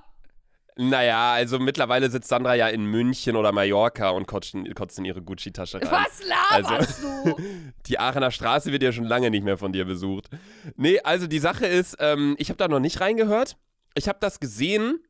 [0.79, 5.07] Naja, also mittlerweile sitzt Sandra ja in München oder Mallorca und kotzt in, kotzt in
[5.07, 5.91] ihre Gucci-Tasche rein.
[5.91, 7.37] Was laberst du?
[7.87, 10.29] Die Aachener Straße wird ja schon lange nicht mehr von dir besucht.
[10.77, 13.57] Nee, also die Sache ist, ähm, ich habe da noch nicht reingehört.
[13.95, 15.03] Ich habe das gesehen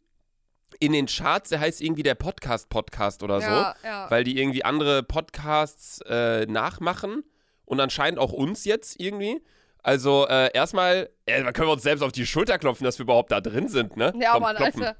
[0.78, 3.46] in den Charts, der heißt irgendwie der Podcast-Podcast oder so.
[3.46, 4.06] Ja.
[4.08, 7.24] Weil die irgendwie andere Podcasts äh, nachmachen
[7.66, 9.42] und anscheinend auch uns jetzt irgendwie.
[9.83, 13.05] Also äh, erstmal, äh, da können wir uns selbst auf die Schulter klopfen, dass wir
[13.05, 14.12] überhaupt da drin sind, ne?
[14.20, 14.83] Ja, Komm, Mann, klopfen.
[14.83, 14.98] Alter.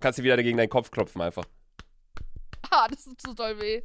[0.00, 1.44] Kannst du wieder gegen deinen Kopf klopfen einfach.
[2.70, 3.82] Ah, das tut so doll weh.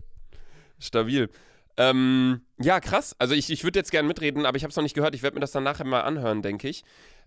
[0.78, 1.30] Stabil.
[1.78, 3.16] Ähm, ja, krass.
[3.18, 5.16] Also ich, ich würde jetzt gerne mitreden, aber ich habe es noch nicht gehört.
[5.16, 6.84] Ich werde mir das dann nachher mal anhören, denke ich.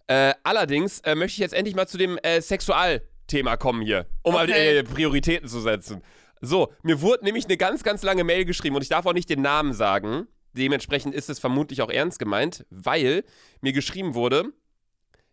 [0.06, 4.34] Äh, allerdings äh, möchte ich jetzt endlich mal zu dem äh, Sexualthema kommen hier, um
[4.34, 4.78] mal Okay.
[4.78, 6.02] äh, Prioritäten zu setzen.
[6.40, 9.28] So, mir wurde nämlich eine ganz, ganz lange Mail geschrieben und ich darf auch nicht
[9.28, 10.28] den Namen sagen.
[10.56, 13.24] Dementsprechend ist es vermutlich auch ernst gemeint, weil
[13.60, 14.52] mir geschrieben wurde,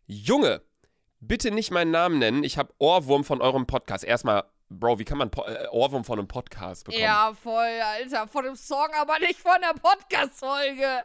[0.06, 0.62] Junge,
[1.20, 2.44] bitte nicht meinen Namen nennen.
[2.44, 4.04] Ich habe Ohrwurm von eurem Podcast.
[4.04, 7.04] Erstmal, Bro, wie kann man po äh, Ohrwurm von einem Podcast bekommen?
[7.04, 8.28] Ja, voll, Alter.
[8.28, 11.04] Von dem Song, aber nicht von der Podcast-Folge.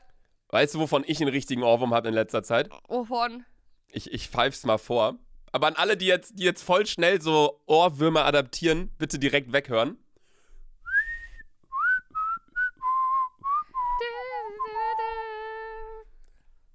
[0.48, 2.70] Weißt du, wovon ich einen richtigen Ohrwurm habe in letzter Zeit?
[2.88, 3.44] Wovon?
[3.90, 5.16] Ich, ich pfeif's mal vor.
[5.52, 9.98] Aber an alle, die jetzt, die jetzt voll schnell so Ohrwürmer adaptieren, bitte direkt weghören.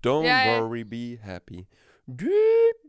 [0.03, 0.61] Don't Ja, ja.
[0.61, 1.67] worry, be happy.
[2.05, 2.25] Du,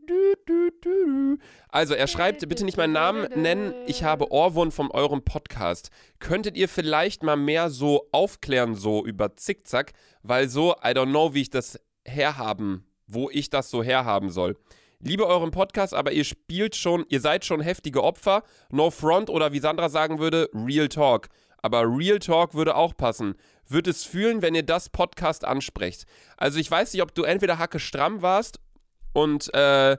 [0.05, 1.37] du, du.
[1.69, 5.89] Also, er schreibt, bitte nicht meinen Namen nennen, ich habe Ohrwurm von eurem Podcast.
[6.19, 11.33] Könntet ihr vielleicht mal mehr so aufklären, so über Zickzack, weil so, I don't know,
[11.33, 14.57] wie ich das herhaben, wo ich das so herhaben soll.
[14.99, 18.43] Liebe euren Podcast, aber ihr spielt schon, ihr seid schon heftige Opfer.
[18.69, 21.29] No front oder wie Sandra sagen würde, Real Talk.
[21.61, 23.35] Aber Real Talk würde auch passen.
[23.67, 26.05] Wird es fühlen, wenn ihr das Podcast ansprecht.
[26.37, 28.59] Also ich weiß nicht, ob du entweder Hacke stramm warst
[29.13, 29.97] und äh,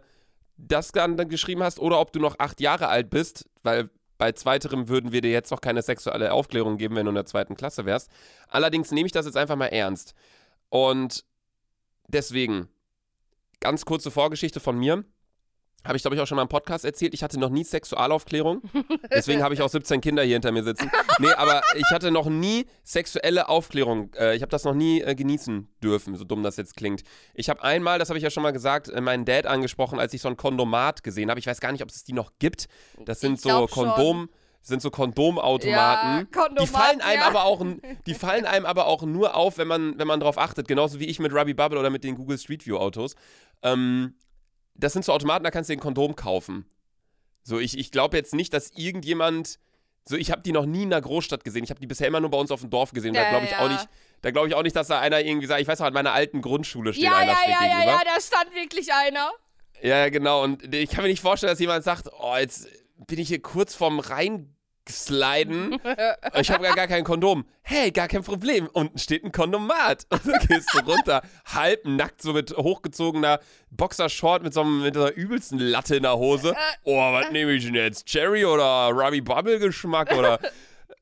[0.56, 4.32] das dann, dann geschrieben hast oder ob du noch acht Jahre alt bist, weil bei
[4.32, 7.56] zweiterem würden wir dir jetzt noch keine sexuelle Aufklärung geben, wenn du in der zweiten
[7.56, 8.10] Klasse wärst.
[8.48, 10.14] Allerdings nehme ich das jetzt einfach mal ernst.
[10.70, 11.24] Und
[12.08, 12.68] deswegen,
[13.60, 15.04] ganz kurze Vorgeschichte von mir.
[15.86, 17.14] Habe ich, glaube ich, auch schon mal im Podcast erzählt.
[17.14, 18.62] Ich hatte noch nie Sexualaufklärung.
[19.12, 20.90] Deswegen habe ich auch 17 Kinder hier hinter mir sitzen.
[21.18, 24.12] Nee, aber ich hatte noch nie sexuelle Aufklärung.
[24.14, 27.02] Äh, ich habe das noch nie äh, genießen dürfen, so dumm das jetzt klingt.
[27.34, 30.12] Ich habe einmal, das habe ich ja schon mal gesagt, äh, meinen Dad angesprochen, als
[30.14, 31.40] ich so ein Kondomat gesehen habe.
[31.40, 32.66] Ich weiß gar nicht, ob es die noch gibt.
[33.04, 33.88] Das sind so glaub schon.
[33.88, 34.28] Kondom.
[34.62, 35.70] Sind so Kondomautomaten.
[35.70, 37.28] Ja, die Kondomat, fallen einem ja.
[37.28, 37.64] aber auch,
[38.04, 40.66] die fallen einem aber auch nur auf, wenn man, wenn man drauf achtet.
[40.66, 43.14] Genauso wie ich mit Ruby Bubble oder mit den Google Street View Autos.
[43.62, 44.14] Ähm,
[44.78, 46.66] das sind so Automaten, da kannst du den Kondom kaufen.
[47.42, 49.58] So, ich, ich glaube jetzt nicht, dass irgendjemand.
[50.08, 51.64] So, ich habe die noch nie in einer Großstadt gesehen.
[51.64, 53.14] Ich habe die bisher immer nur bei uns auf dem Dorf gesehen.
[53.14, 53.58] Ja, da glaube ich ja.
[53.58, 53.88] auch nicht.
[54.22, 56.12] Da glaube ich auch nicht, dass da einer irgendwie sagt, ich weiß noch, an meiner
[56.12, 57.86] alten Grundschule steht Ja, einer ja, ja, ja, gegenüber.
[57.86, 59.30] ja, da stand wirklich einer.
[59.82, 60.42] Ja, ja, genau.
[60.42, 62.68] Und ich kann mir nicht vorstellen, dass jemand sagt, oh, jetzt
[63.06, 64.00] bin ich hier kurz vorm
[64.86, 65.78] Reinsliden.
[66.40, 67.44] ich habe gar, gar kein Kondom.
[67.62, 68.68] Hey, gar kein Problem.
[68.72, 70.06] Unten steht ein Kondomat.
[70.10, 74.94] Und dann gehst du runter, halb nackt, so mit hochgezogener Boxershort mit so, einem, mit
[74.94, 76.54] so einer übelsten Latte in der Hose.
[76.84, 78.06] Oh, was nehme ich denn jetzt?
[78.06, 80.38] Cherry oder Ruby Bubble Geschmack oder...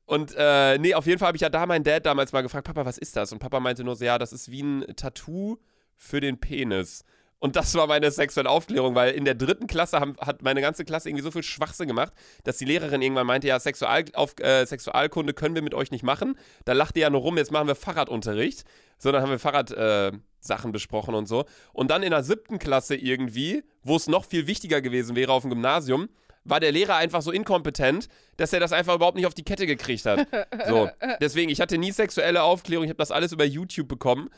[0.07, 2.67] Und äh, nee, auf jeden Fall habe ich ja da meinen Dad damals mal gefragt,
[2.67, 3.31] Papa, was ist das?
[3.31, 5.57] Und Papa meinte nur so, ja, das ist wie ein Tattoo
[5.95, 7.03] für den Penis.
[7.45, 10.83] Und das war meine sexuelle Aufklärung, weil in der dritten Klasse haben, hat meine ganze
[10.83, 12.11] Klasse irgendwie so viel Schwachsinn gemacht,
[12.43, 16.03] dass die Lehrerin irgendwann meinte, ja, Sexual, auf, äh, Sexualkunde können wir mit euch nicht
[16.03, 16.39] machen.
[16.65, 18.63] Da lacht ihr ja nur rum, jetzt machen wir Fahrradunterricht.
[18.97, 21.45] So, dann haben wir Fahrradsachen äh, besprochen und so.
[21.71, 25.43] Und dann in der siebten Klasse irgendwie, wo es noch viel wichtiger gewesen wäre auf
[25.43, 26.09] dem Gymnasium,
[26.45, 29.67] war der Lehrer einfach so inkompetent, dass er das einfach überhaupt nicht auf die Kette
[29.67, 30.27] gekriegt hat.
[30.67, 30.89] So,
[31.21, 34.29] deswegen, ich hatte nie sexuelle Aufklärung, ich habe das alles über YouTube bekommen.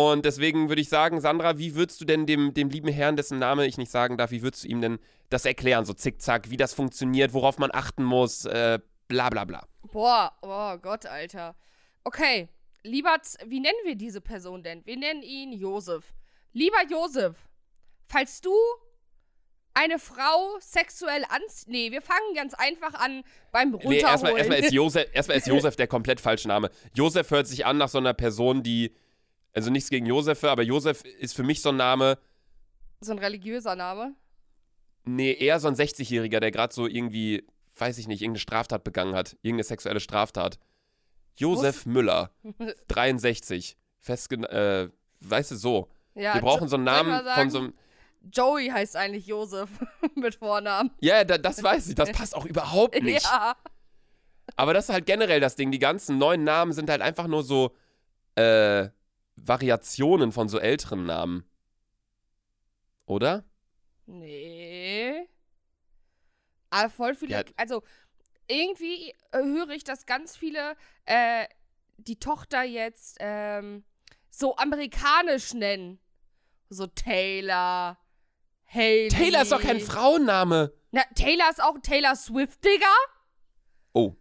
[0.00, 3.38] Und deswegen würde ich sagen, Sandra, wie würdest du denn dem, dem lieben Herrn, dessen
[3.38, 6.56] Name ich nicht sagen darf, wie würdest du ihm denn das erklären, so zickzack, wie
[6.56, 9.66] das funktioniert, worauf man achten muss, äh, bla bla bla.
[9.92, 11.54] Boah, oh Gott, Alter.
[12.02, 12.48] Okay,
[12.82, 14.86] lieber, wie nennen wir diese Person denn?
[14.86, 16.14] Wir nennen ihn Josef.
[16.54, 17.36] Lieber Josef,
[18.06, 18.54] falls du
[19.74, 21.68] eine Frau sexuell anziehst.
[21.68, 23.98] Nee, wir fangen ganz einfach an beim Runterholen.
[23.98, 26.70] Nee, erstmal, erstmal, ist Josef, erstmal ist Josef der komplett falsche Name.
[26.94, 28.94] Josef hört sich an nach so einer Person, die,
[29.52, 32.18] also nichts gegen Josef, aber Josef ist für mich so ein Name,
[33.00, 34.14] so ein religiöser Name.
[35.04, 37.46] Nee, eher so ein 60-Jähriger, der gerade so irgendwie,
[37.78, 39.36] weiß ich nicht, irgendeine Straftat begangen hat.
[39.42, 40.58] Irgendeine sexuelle Straftat.
[41.36, 42.30] Josef Müller,
[42.88, 43.76] 63.
[43.98, 44.88] Festgen äh,
[45.20, 45.88] weißt du, so.
[46.14, 47.74] Ja, Wir brauchen so einen Namen von so einem.
[48.30, 49.70] Joey heißt eigentlich Josef
[50.14, 50.90] mit Vornamen.
[51.00, 51.94] Ja, ja, da, das weiß ich.
[51.94, 53.24] Das passt auch überhaupt nicht.
[53.24, 53.56] Ja.
[54.56, 55.70] Aber das ist halt generell das Ding.
[55.70, 57.74] Die ganzen neuen Namen sind halt einfach nur so
[58.34, 58.88] äh,
[59.36, 61.44] Variationen von so älteren Namen.
[63.06, 63.44] Oder?
[64.06, 65.28] Nee.
[66.70, 67.32] Aber voll viele.
[67.32, 67.42] Ja.
[67.56, 67.82] Also,
[68.48, 71.46] irgendwie äh, höre ich, dass ganz viele äh,
[71.98, 73.84] die Tochter jetzt ähm,
[74.30, 75.98] so amerikanisch nennen.
[76.68, 77.98] So Taylor,
[78.66, 79.08] Haley.
[79.08, 80.72] Taylor ist doch kein Frauenname.
[80.92, 82.94] Na, Taylor ist auch Taylor Swift, Digga.
[83.92, 84.14] Oh.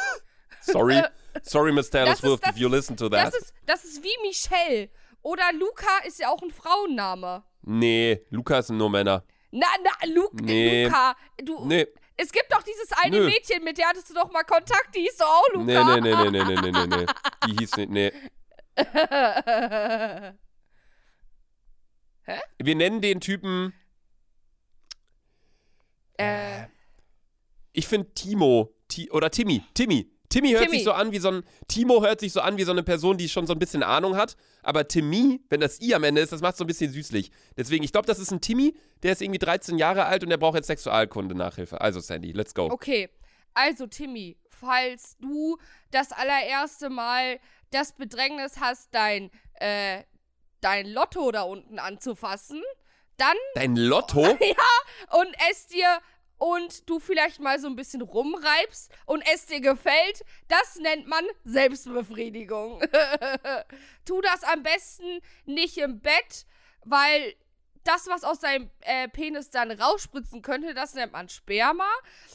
[0.60, 1.02] Sorry.
[1.42, 3.26] Sorry, Miss Taylor Swift, if you listen to that.
[3.32, 4.90] Das ist, das ist wie Michelle.
[5.22, 7.42] Oder Luca ist ja auch ein Frauenname.
[7.62, 9.24] Nee, Lukas sind nur Männer.
[9.50, 10.84] Na, na, Lu Nee.
[10.84, 11.16] Luca.
[11.42, 13.26] Du, Nee, Es gibt doch dieses eine Nö.
[13.26, 15.64] Mädchen, mit der hattest du doch mal Kontakt, die hieß doch auch Luca.
[15.64, 17.06] nee, nee, nee, nee, nee, nee, nee, nee.
[17.46, 18.12] Die hieß nicht, nee.
[22.58, 23.72] Wir nennen den Typen,
[26.18, 26.66] äh,
[27.72, 30.10] ich finde Timo, Ti oder Timmy, Timmy.
[30.28, 30.76] Timmy hört Timmy.
[30.76, 33.16] sich so an wie so ein, Timo hört sich so an wie so eine Person,
[33.16, 34.36] die schon so ein bisschen Ahnung hat.
[34.62, 37.30] Aber Timmy, wenn das I am Ende ist, das macht so ein bisschen süßlich.
[37.56, 40.36] Deswegen, ich glaube, das ist ein Timmy, der ist irgendwie 13 Jahre alt und der
[40.36, 41.80] braucht jetzt Sexualkunde-Nachhilfe.
[41.80, 42.64] Also, Sandy, let's go.
[42.70, 43.08] okay,
[43.54, 45.58] also Timmy, falls du
[45.90, 50.02] das allererste Mal das Bedrängnis hast, dein, äh,
[50.60, 52.62] dein Lotto da unten anzufassen,
[53.16, 54.20] dann Dein Lotto?
[54.20, 55.98] und es dir
[56.38, 61.24] und du vielleicht mal so ein bisschen rumreibst und es dir gefällt, das nennt man
[61.44, 62.80] Selbstbefriedigung.
[64.04, 66.46] tu das am besten nicht im Bett,
[66.84, 67.34] weil
[67.84, 71.88] das, was aus deinem äh, Penis dann rausspritzen könnte, das nennt man Sperma.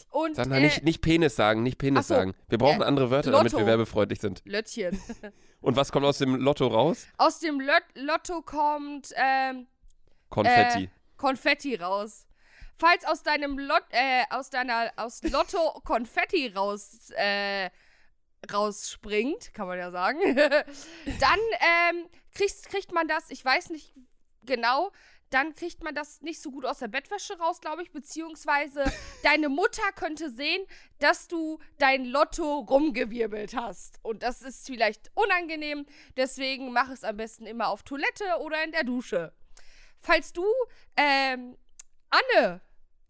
[0.09, 2.33] Und Sag mal, äh, nicht, nicht Penis sagen, nicht Penis so, sagen.
[2.49, 3.67] Wir brauchen äh, andere Wörter, damit wir Lotto.
[3.67, 4.41] werbefreundlich sind.
[4.45, 4.99] Löttchen.
[5.61, 7.07] Und was kommt aus dem Lotto raus?
[7.17, 9.67] Aus dem Lot Lotto kommt ähm,
[10.29, 10.85] Konfetti.
[10.85, 12.25] Äh, Konfetti raus.
[12.77, 17.69] Falls aus deinem Lot, äh, aus deiner, aus Lotto Konfetti raus, äh,
[18.51, 23.93] rausspringt, kann man ja sagen, dann ähm, kriegst, kriegt man das, ich weiß nicht
[24.41, 24.91] genau,
[25.33, 28.83] dann kriegt man das nicht so gut aus der Bettwäsche raus, glaube ich, beziehungsweise
[29.23, 30.63] deine Mutter könnte sehen,
[30.99, 33.99] dass du dein Lotto rumgewirbelt hast.
[34.03, 35.85] Und das ist vielleicht unangenehm,
[36.17, 39.33] deswegen mach es am besten immer auf Toilette oder in der Dusche.
[39.99, 40.45] Falls du
[40.97, 41.57] ähm,
[42.13, 42.61] Anne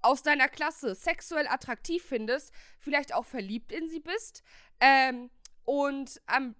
[0.02, 4.44] aus deiner Klasse sexuell attraktiv findest, vielleicht auch verliebt in sie bist
[4.80, 5.30] ähm,
[5.64, 6.56] und am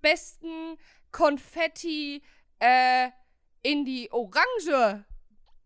[0.00, 0.78] besten
[1.10, 2.22] Konfetti
[2.60, 3.10] äh,
[3.62, 5.04] in die Orange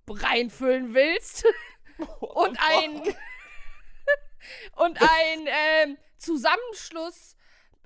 [0.09, 1.45] reinfüllen willst
[2.21, 3.03] und ein
[4.77, 7.37] und ein ähm, Zusammenschluss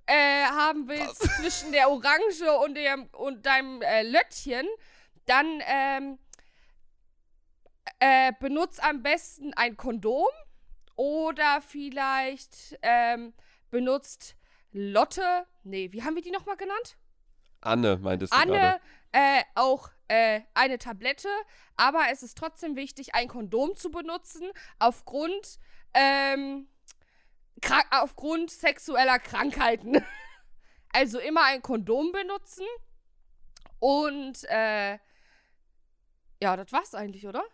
[0.06, 4.66] äh, haben willst zwischen der Orange und dem und deinem äh, Löttchen,
[5.26, 6.18] dann ähm,
[8.02, 10.26] äh, benutz am besten ein Kondom
[10.96, 13.32] oder vielleicht ähm,
[13.70, 14.34] benutzt
[14.72, 15.46] Lotte.
[15.62, 16.96] Nee, wie haben wir die nochmal genannt?
[17.60, 18.80] Anne meintest du Anne gerade.
[19.12, 21.28] äh, auch äh, eine Tablette,
[21.76, 25.60] aber es ist trotzdem wichtig, ein Kondom zu benutzen, aufgrund,
[25.94, 26.66] ähm,
[27.92, 30.04] aufgrund sexueller Krankheiten.
[30.92, 32.66] also immer ein Kondom benutzen
[33.78, 34.98] und, äh,
[36.42, 37.44] ja, das war's eigentlich, oder?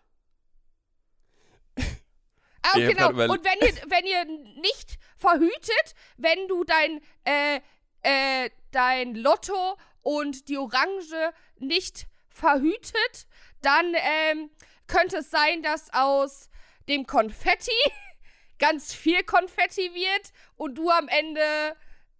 [2.62, 3.08] Ah, Ich genau.
[3.08, 4.24] Und wenn ihr, wenn ihr
[4.60, 7.60] nicht verhütet, wenn du dein, äh,
[8.02, 13.26] äh, dein Lotto und die Orange nicht verhütet,
[13.62, 14.50] dann ähm,
[14.86, 16.48] könnte es sein, dass aus
[16.88, 17.70] dem Konfetti
[18.58, 21.40] ganz viel Konfetti wird und du am Ende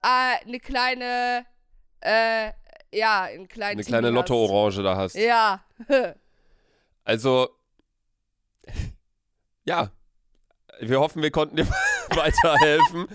[0.03, 1.47] äh, eine kleine,
[2.01, 2.53] äh,
[2.93, 4.11] ja, einen kleinen Eine kleine.
[4.11, 5.15] Lotto-Orange da hast.
[5.15, 5.65] Ja.
[7.05, 7.49] Also,
[9.65, 9.91] ja.
[10.81, 11.67] Wir hoffen, wir konnten dir
[12.11, 13.07] weiterhelfen.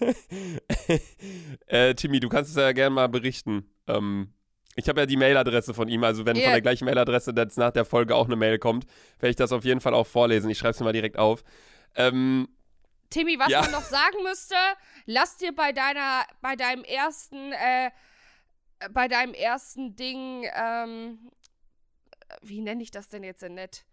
[1.66, 3.70] äh, Timmy, du kannst es ja gerne mal berichten.
[3.86, 4.32] Ähm,
[4.74, 6.44] ich habe ja die Mailadresse von ihm, also wenn Ja.
[6.44, 8.86] von der gleichen Mailadresse jetzt nach der Folge auch eine Mail kommt,
[9.18, 10.50] werde ich das auf jeden Fall auch vorlesen.
[10.50, 11.44] Ich schreibe es mir mal direkt auf.
[11.94, 12.48] Ähm,
[13.10, 13.60] Timmy, was Ja.
[13.60, 14.54] man noch sagen müsste,
[15.04, 17.90] lass dir bei deiner, bei deinem ersten, äh,
[18.90, 21.30] bei deinem ersten Ding, ähm,
[22.40, 23.84] wie nenne ich das denn jetzt denn nett?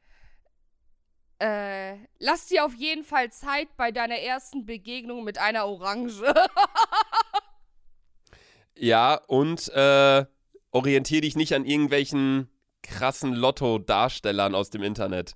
[1.40, 6.22] Äh, lass dir auf jeden Fall Zeit bei deiner ersten Begegnung mit einer Orange.
[8.76, 10.26] ja, und äh,
[10.72, 12.50] orientiere dich nicht an irgendwelchen
[12.84, 15.36] krassen Lotto-Darstellern aus dem Internet.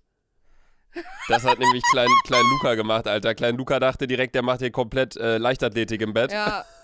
[1.27, 3.33] Das hat nämlich Klein, Klein Luca gemacht, Alter.
[3.33, 6.31] Klein Luca dachte direkt, der macht hier komplett äh, Leichtathletik im Bett.
[6.31, 6.65] ja.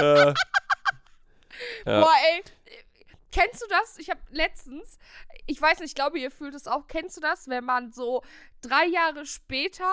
[0.00, 0.32] Äh,
[1.84, 2.00] Ja.
[2.00, 2.42] Boah, ey.
[3.32, 3.98] Kennst du das?
[3.98, 4.98] Ich habe letztens,
[5.46, 6.86] ich weiß nicht, ich glaube, ihr fühlt es auch.
[6.86, 8.22] Kennst du das, wenn man so
[8.60, 9.92] drei Jahre später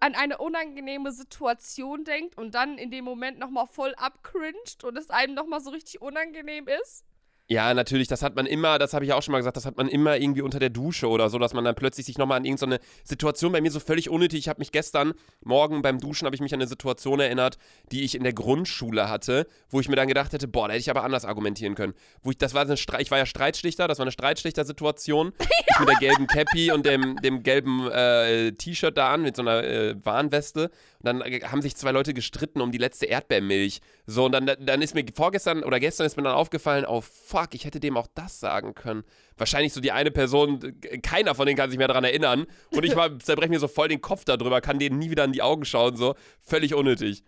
[0.00, 5.10] an eine unangenehme Situation denkt und dann in dem Moment nochmal voll abcringed und es
[5.10, 7.04] einem nochmal so richtig unangenehm ist?
[7.48, 9.76] Ja, natürlich, das hat man immer, das habe ich auch schon mal gesagt, das hat
[9.76, 12.44] man immer irgendwie unter der Dusche oder so, dass man dann plötzlich sich nochmal an
[12.44, 14.38] irgendeine Situation bei mir so völlig unnötig.
[14.38, 15.12] Ich habe mich gestern
[15.44, 17.58] Morgen beim Duschen habe ich mich an eine Situation erinnert,
[17.90, 20.80] die ich in der Grundschule hatte, wo ich mir dann gedacht hätte, boah, da hätte
[20.80, 21.94] ich aber anders argumentieren können.
[22.22, 25.32] Wo ich, das war eine ich war ja Streitschlichter, das war eine Streitschlichter-Situation.
[25.72, 29.42] Ich mit der gelben Cappy und dem, dem gelben äh, T-Shirt da an, mit so
[29.42, 30.70] einer äh, Warnweste.
[31.02, 33.80] Dann äh, haben sich zwei Leute gestritten um die letzte Erdbeermilch.
[34.06, 37.54] So, und dann, dann ist mir vorgestern oder gestern ist mir dann aufgefallen, oh fuck,
[37.54, 39.04] ich hätte dem auch das sagen können.
[39.36, 42.46] Wahrscheinlich so die eine Person, äh, keiner von denen kann sich mehr daran erinnern.
[42.70, 45.42] Und ich zerbreche mir so voll den Kopf darüber, kann denen nie wieder in die
[45.42, 46.14] Augen schauen, so.
[46.40, 47.24] Völlig unnötig.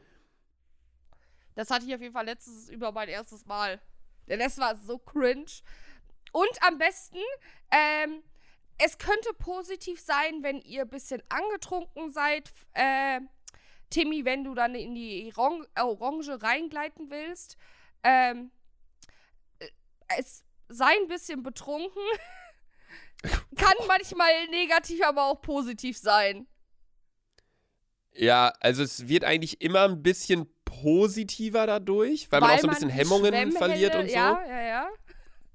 [1.54, 3.80] Das hatte ich auf jeden Fall letztes über mein erstes Mal.
[4.28, 5.46] Denn das war so cringe.
[6.32, 7.18] Und am besten,
[7.70, 8.22] ähm,
[8.78, 12.50] es könnte positiv sein, wenn ihr ein bisschen angetrunken seid.
[12.72, 13.20] Äh,
[13.90, 17.56] Timmy, wenn du dann in die Oran Orange reingleiten willst.
[18.02, 18.50] Ähm,
[19.58, 19.68] äh,
[20.18, 22.02] es sei ein bisschen betrunken.
[23.56, 26.46] Kann manchmal negativ, aber auch positiv sein.
[28.12, 32.74] Ja, also es wird eigentlich immer ein bisschen positiver dadurch, weil, man auch so ein
[32.74, 34.14] bisschen die Hemmungen verliert und so.
[34.14, 34.88] Ja, ja, ja.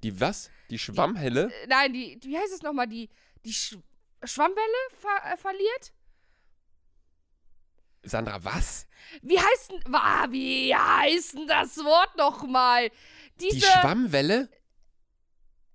[0.02, 0.50] Die was?
[0.70, 1.50] Die Schwammhelle?
[1.62, 2.86] Äh, nein, die, wie heißt es nochmal?
[2.86, 3.08] Die,
[3.44, 3.76] die Sch
[4.22, 4.58] Schwammwelle
[4.92, 5.92] ver äh, verliert?
[8.02, 8.86] Sandra, was?
[9.22, 12.90] Wie heißt denn, ah, wie heißt denn das Wort nochmal?
[13.40, 14.48] Diese, Die Schwammwelle?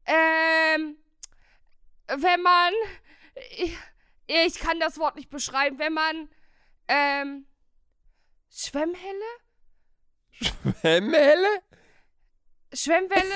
[0.06, 0.98] ähm,
[2.08, 2.74] wenn man,
[3.58, 3.78] ich,
[4.28, 6.30] ich kann das Wort nicht beschreiben, wenn man,
[6.88, 7.46] ähm,
[8.50, 9.26] Schwemmhelle?
[10.32, 11.62] Schwammhelle?
[12.74, 13.36] Schwemmwelle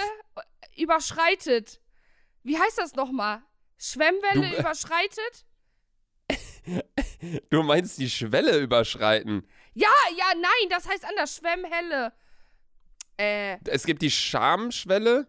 [0.77, 1.81] überschreitet.
[2.43, 3.41] Wie heißt das nochmal?
[3.77, 5.45] Schwemmwelle Du- überschreitet?
[7.49, 9.47] Du meinst die Schwelle überschreiten?
[9.73, 11.35] Ja, ja, nein, das heißt anders.
[11.35, 12.13] Schwemmhelle.
[13.17, 15.27] Äh, Es gibt die Schamschwelle.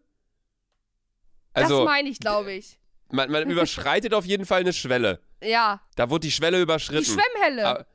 [1.54, 2.78] das Also, meine ich, glaube ich.
[3.10, 5.20] man, man überschreitet auf jeden Fall eine Schwelle.
[5.42, 5.80] Ja.
[5.96, 7.04] Da wurde die Schwelle Die überschritten.
[7.18, 7.66] Schwemmhelle.
[7.66, 7.86] Aber-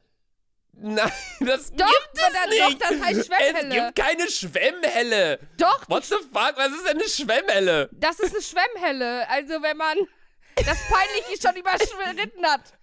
[0.78, 2.62] Nein, das Doch, gibt es dann- nicht.
[2.82, 3.70] doch, das heißt Schwemmhelle.
[3.78, 5.40] Es gibt keine Schwemmhelle.
[5.58, 6.54] Doch, What the fuck?
[6.58, 7.90] Was ist denn eine Schwemmhelle?
[7.94, 9.30] das ist eine Schwemmhelle.
[9.30, 9.98] Also, wenn man
[10.58, 12.74] das Peinliche schon überschritten hat.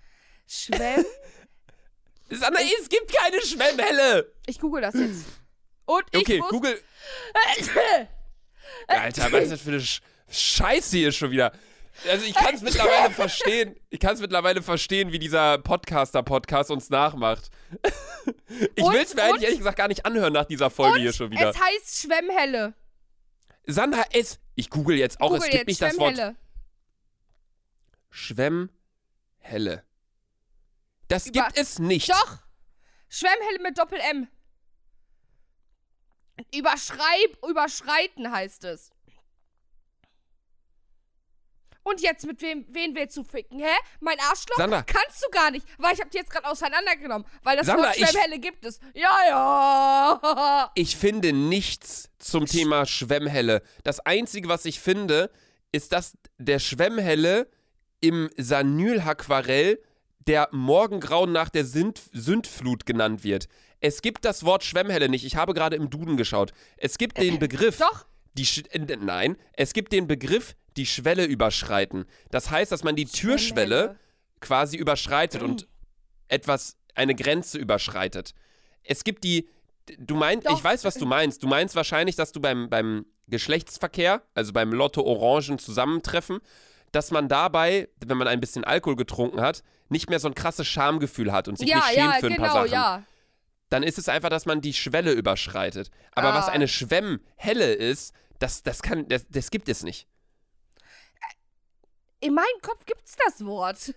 [0.52, 1.04] Schwemm?
[2.30, 4.32] Sandra, es gibt keine Schwemmhelle.
[4.46, 5.24] Ich google das jetzt.
[5.86, 6.50] Und ich Okay, muss...
[6.50, 6.80] Google.
[8.86, 11.52] Alter, was ist das für eine Sch Scheiße hier schon wieder?
[12.08, 13.76] Also ich kann es mittlerweile verstehen.
[13.90, 17.50] Ich kann es mittlerweile verstehen, wie dieser Podcaster-Podcast uns nachmacht.
[18.74, 21.12] Ich will es mir eigentlich und- ehrlich gesagt gar nicht anhören nach dieser Folge hier
[21.12, 21.50] schon wieder.
[21.50, 22.74] Es heißt Schwemmhelle.
[23.66, 24.38] Sandra, es.
[24.54, 26.34] Ich google jetzt auch, Google es gibt jetzt nicht das Wort
[28.10, 29.84] Schwemmhelle.
[31.12, 32.08] Das Über- gibt es nicht.
[32.10, 32.38] Doch.
[33.08, 34.28] Schwemmhelle mit Doppel-M.
[36.54, 38.90] Überschreib, überschreiten heißt es.
[41.84, 43.66] Und jetzt mit wem, wen willst du ficken, hä?
[44.00, 44.56] Mein Arschloch?
[44.56, 44.82] Sandra.
[44.84, 47.26] Kannst du gar nicht, weil ich hab die jetzt gerade auseinandergenommen.
[47.42, 48.78] Weil das Sandra, Wort ich- Schwemmhelle gibt es.
[48.94, 50.70] Ja, ja.
[50.76, 53.62] Ich finde nichts zum Thema Schwemmhelle.
[53.82, 55.30] Das Einzige, was ich finde,
[55.72, 57.50] ist, dass der Schwemmhelle
[58.00, 59.82] im Sanylhaquarell
[60.26, 63.48] der Morgengrauen nach der Sünd Sündflut genannt wird.
[63.80, 65.24] Es gibt das Wort Schwemmhelle nicht.
[65.24, 66.52] Ich habe gerade im Duden geschaut.
[66.76, 67.78] Es gibt den Begriff.
[67.78, 68.06] Doch.
[68.34, 72.06] Die Sch äh, nein, es gibt den Begriff die Schwelle überschreiten.
[72.30, 73.96] Das heißt, dass man die Türschwelle
[74.40, 75.68] quasi überschreitet und
[76.28, 78.34] etwas, eine Grenze überschreitet.
[78.84, 79.48] Es gibt die,
[79.98, 80.56] du meinst, Doch.
[80.56, 81.42] ich weiß, was du meinst.
[81.42, 86.40] Du meinst wahrscheinlich, dass du beim, beim Geschlechtsverkehr, also beim Lotto-Orangen Zusammentreffen,
[86.92, 90.66] dass man dabei, wenn man ein bisschen Alkohol getrunken hat, nicht mehr so ein krasses
[90.66, 92.72] Schamgefühl hat und sich Ja, nicht schämt ja, für ein paar genau, Sachen.
[92.72, 93.02] ja.
[93.70, 95.90] Dann ist es einfach, dass man die Schwelle überschreitet.
[96.12, 96.38] Aber Ah.
[96.38, 100.06] was eine Schwemmhelle ist, das, das kann, das, das gibt es nicht.
[102.20, 103.94] In meinem Kopf gibt's das Wort.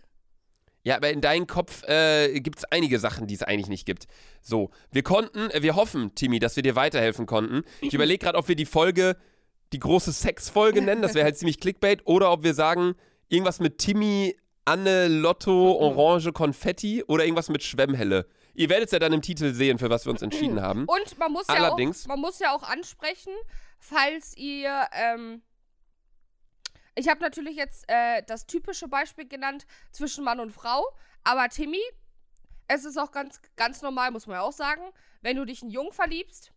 [0.84, 4.05] Ja, aber in deinem Kopf äh, gibt es einige Sachen, die es eigentlich nicht gibt.
[4.41, 7.63] So, wir konnten, äh, wir hoffen, Timmy, dass wir dir weiterhelfen konnten.
[7.81, 9.17] Ich überlege gerade, ob wir die Folge
[9.75, 12.95] die große Sexfolge nennen, das wäre halt ziemlich Clickbait, oder ob wir sagen,
[13.27, 18.25] irgendwas mit Timmy, Anne, Lotto, Orange, Konfetti oder irgendwas mit Schwemmhelle.
[18.53, 20.85] Ihr werdet es ja dann im Titel sehen, für was wir uns entschieden haben.
[20.85, 23.33] Und man muss ja Allerdings- auch, man muss ja auch ansprechen,
[23.79, 25.41] falls ihr, ähm,
[26.95, 30.85] ich habe natürlich jetzt äh, das typische Beispiel genannt zwischen Mann und Frau,
[31.25, 31.81] aber Timmy,
[32.69, 34.81] es ist auch ganz, ganz normal, muss man ja auch sagen,
[35.21, 36.53] wenn du dich in einen Jungen verliebst.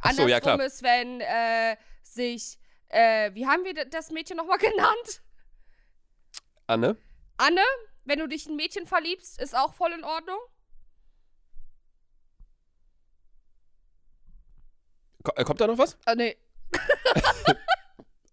[0.00, 0.66] Ach so, ja, Andersrum klar.
[0.66, 5.22] ist, wenn äh, sich, äh, wie haben wir das Mädchen nochmal genannt?
[6.66, 6.96] Anne?
[7.36, 7.62] Anne,
[8.04, 10.38] wenn du dich in ein Mädchen verliebst, ist auch voll in Ordnung.
[15.36, 15.96] Äh, kommt da noch was?
[16.04, 16.36] Ah, nee.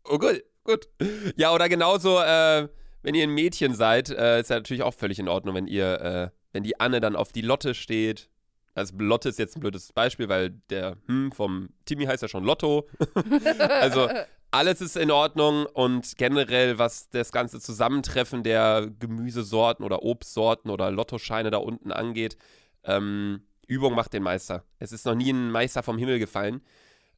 [0.03, 0.89] Oh, gut, gut.
[1.37, 2.67] Ja, oder genauso, äh,
[3.01, 6.01] wenn ihr ein Mädchen seid, äh, ist ja natürlich auch völlig in Ordnung, wenn ihr,
[6.01, 8.29] äh, wenn die Anne dann auf die Lotte steht.
[8.73, 12.43] Also Lotte ist jetzt ein blödes Beispiel, weil der hm vom Timmy heißt ja schon
[12.43, 12.87] Lotto.
[13.69, 14.09] also
[14.51, 20.91] alles ist in Ordnung und generell, was das ganze Zusammentreffen der Gemüsesorten oder Obstsorten oder
[20.91, 22.37] Lottoscheine da unten angeht,
[22.83, 24.63] ähm, Übung macht den Meister.
[24.79, 26.61] Es ist noch nie ein Meister vom Himmel gefallen.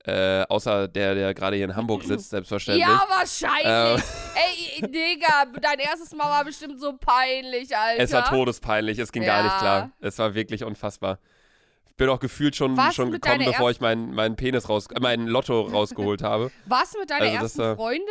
[0.05, 2.85] Äh, außer der, der gerade hier in Hamburg sitzt, selbstverständlich.
[2.85, 4.03] Ja, wahrscheinlich.
[4.03, 4.03] Ähm.
[4.35, 8.03] Ey, Digga, dein erstes Mal war bestimmt so peinlich, Alter.
[8.03, 9.59] Es war todespeinlich, es ging gar nicht Ja.
[9.59, 9.91] klar.
[10.01, 11.19] Es war wirklich unfassbar.
[11.93, 15.27] Ich bin auch gefühlt schon, schon gekommen, bevor ich meinen meinen Penis raus, äh, meinen
[15.27, 16.51] Lotto rausgeholt habe.
[16.65, 18.07] Warst du mit deiner Also ersten war- Freundin?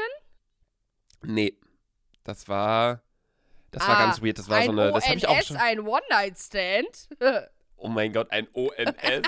[1.25, 1.59] Nee,
[2.23, 3.03] das war,
[3.73, 4.39] das war Ah, ganz weird.
[4.39, 5.57] Das war so eine, das habe ich auch schon.
[5.57, 7.09] ein One-Night-Stand?
[7.85, 9.27] Oh mein Gott, ein ONS.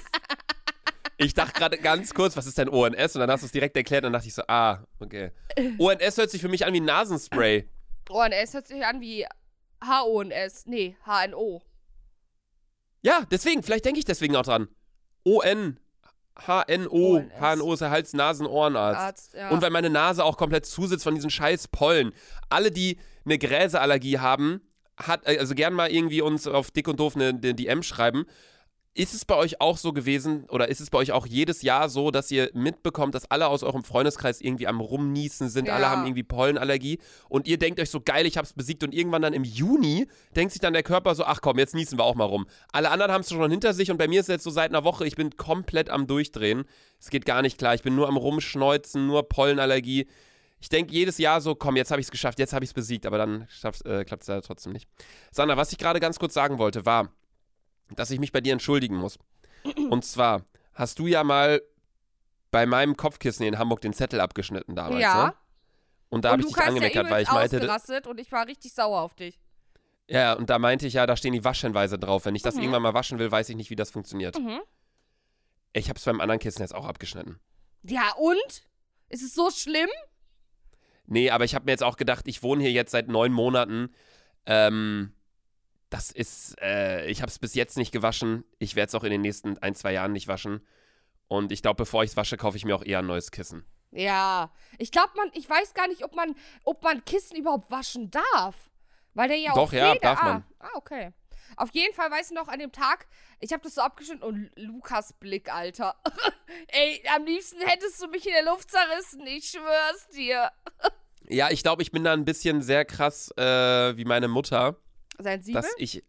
[1.17, 3.17] Ich dachte gerade ganz kurz, was ist denn ONS?
[3.17, 5.33] Und dann hast du es direkt erklärt und dann dachte ich so, ah, okay.
[5.79, 7.69] ONS hört sich für mich an wie Nasenspray.
[8.09, 9.27] ONS hört sich an wie
[9.85, 10.67] H-O-N-S.
[10.67, 11.63] Nee, H-N-O.
[13.05, 14.69] Ja, deswegen, vielleicht denke ich deswegen auch dran.
[15.25, 15.79] ON.
[16.37, 17.23] HNO.
[17.39, 19.01] HNO ist der Hals-Nasen-Ohrenarzt.
[19.01, 19.51] Arzt, ja.
[19.51, 22.13] Und weil meine Nase auch komplett zusitzt von diesen scheiß Pollen.
[22.49, 24.61] Alle, die eine Gräseallergie haben,
[24.97, 28.25] hat, äh, also gern mal irgendwie uns auf dick und doof eine, eine DM schreiben.
[28.97, 31.89] Ist es bei euch auch so gewesen oder ist es bei euch auch jedes Jahr
[31.89, 35.91] so, dass ihr mitbekommt, dass alle aus eurem Freundeskreis irgendwie am Rumniesen sind, alle Ja.
[35.91, 39.33] haben irgendwie Pollenallergie und ihr denkt euch so geil, ich hab's besiegt und irgendwann dann
[39.33, 42.23] im Juni denkt sich dann der Körper so, ach komm, jetzt niesen wir auch mal
[42.25, 42.47] rum.
[42.71, 44.71] Alle anderen haben es schon hinter sich und bei mir ist es jetzt so seit
[44.71, 46.63] einer Woche, ich bin komplett am Durchdrehen.
[47.01, 50.07] Es geht gar nicht klar, ich bin nur am Rumschneuzen, nur Pollenallergie.
[50.61, 52.75] Ich denke jedes Jahr so, komm, jetzt habe ich es geschafft, jetzt habe ich es
[52.75, 53.49] besiegt, aber dann
[53.85, 54.89] äh, klappt es ja trotzdem nicht.
[55.33, 57.11] Sandra, was ich gerade ganz kurz sagen wollte, war,
[57.91, 59.19] dass ich mich bei dir entschuldigen muss.
[59.91, 61.63] Und zwar hast du ja mal
[62.51, 65.27] bei meinem Kopfkissen in Hamburg den Zettel abgeschnitten damals, Ja.
[65.27, 65.35] ne?
[66.11, 69.01] Und da habe ich dich angemeckert, ja weil ich meinte, und ich war richtig sauer
[69.01, 69.41] auf dich.
[70.07, 72.25] ja, und da meinte ich ja, da stehen die Waschhinweise drauf.
[72.27, 72.61] Wenn ich das Mhm.
[72.63, 74.39] irgendwann mal waschen will, weiß ich nicht, wie das funktioniert.
[74.39, 74.61] Mhm.
[75.73, 77.41] Ich habe es beim anderen Kissen jetzt auch abgeschnitten.
[77.83, 78.63] Ja, und?
[79.09, 79.89] Ist es so schlimm?
[81.07, 83.93] Nee, aber ich habe mir jetzt auch gedacht, ich wohne hier jetzt seit neun Monaten.
[84.47, 85.13] Ähm,
[85.95, 88.43] das ist, äh, ich habe es bis jetzt nicht gewaschen.
[88.59, 90.67] Ich werde es auch in den nächsten ein, zwei Jahren nicht waschen.
[91.29, 93.65] Und ich glaube, bevor ich es wasche, kaufe ich mir auch eher ein neues Kissen.
[93.93, 94.53] Ja.
[94.79, 96.35] Ich glaube, man, ich weiß gar nicht, ob man,
[96.65, 98.57] ob man Kissen überhaupt waschen darf.
[99.15, 100.45] Weil der ja auch Doch, ja, Feder- darf ah, man.
[100.59, 101.13] Ah, okay.
[101.57, 103.07] Auf jeden Fall weiß ich noch an dem Tag,
[103.39, 105.95] ich habe das so abgeschnitten und Lukas Blick, Alter.
[106.73, 110.51] Ey, am liebsten hättest du mich in der Luft zerrissen, ich schwör's dir.
[111.27, 114.77] Ja, ich glaube, ich bin da ein bisschen sehr krass wie wie meine Mutter,
[115.19, 115.63] Sein Siebel?
[115.63, 116.05] dass ich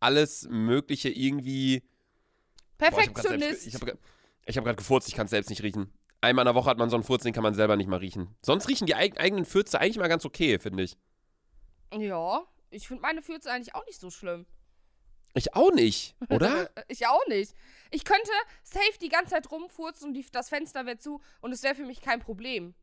[0.00, 1.82] alles Mögliche irgendwie.
[2.78, 3.80] Boah, ich habe gerade Perfektionist.
[4.56, 5.92] hab, hab gefurzt, ich kann es selbst nicht riechen.
[6.20, 7.98] Einmal in der Woche hat man so einen Furz, den kann man selber nicht mal
[7.98, 8.34] riechen.
[8.42, 10.96] Sonst riechen die eig eigenen Fürze eigentlich mal ganz okay, finde ich.
[11.92, 14.46] ja, ich finde meine Fürze eigentlich auch nicht so schlimm.
[15.34, 16.70] Ich auch nicht, oder?
[16.88, 17.54] ich auch nicht.
[17.90, 18.30] Ich könnte
[18.64, 21.84] safe die ganze Zeit rumfurzen und die, das Fenster wäre zu und es wäre für
[21.84, 22.74] mich kein Problem.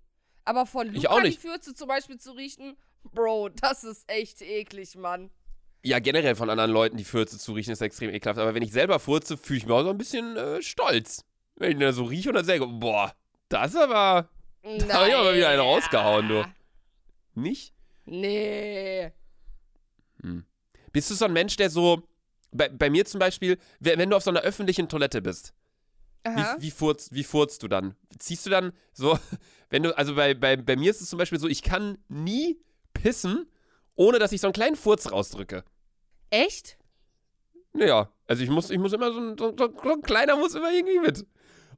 [0.45, 1.31] Aber von Luca die.
[1.37, 5.31] Fürze zum Beispiel zu riechen, Bro, das ist echt eklig, Mann.
[5.85, 8.39] Ja, generell von anderen Leuten die Fürze zu riechen ist extrem ekelhaft.
[8.39, 11.23] Aber wenn ich selber furze, fühle ich mich auch so ein bisschen äh, stolz.
[11.55, 13.13] Wenn ich da so rieche und dann sage, boah,
[13.49, 14.29] das aber
[14.63, 16.45] Da hab ich aber wieder einen rausgehauen, du.
[17.35, 17.73] nicht.
[18.05, 19.11] Nee.
[20.91, 22.07] Bist du so ein Mensch, der so,
[22.51, 25.53] bei, bei mir zum Beispiel, wenn wenn du auf so einer öffentlichen Toilette bist,
[26.25, 26.55] Aha.
[26.57, 27.95] Wie, wie, furzt, wie furzt du dann?
[28.17, 29.19] Ziehst du dann so,
[29.69, 32.59] wenn du, also bei, bei, bei mir ist es zum Beispiel so, ich kann nie
[32.93, 33.45] pissen,
[33.95, 35.63] ohne dass ich so einen kleinen Furz rausdrücke.
[36.29, 36.77] Echt?
[37.73, 40.71] Naja, also ich muss, ich muss immer so ein, so, so ein kleiner muss immer
[40.71, 41.25] irgendwie mit.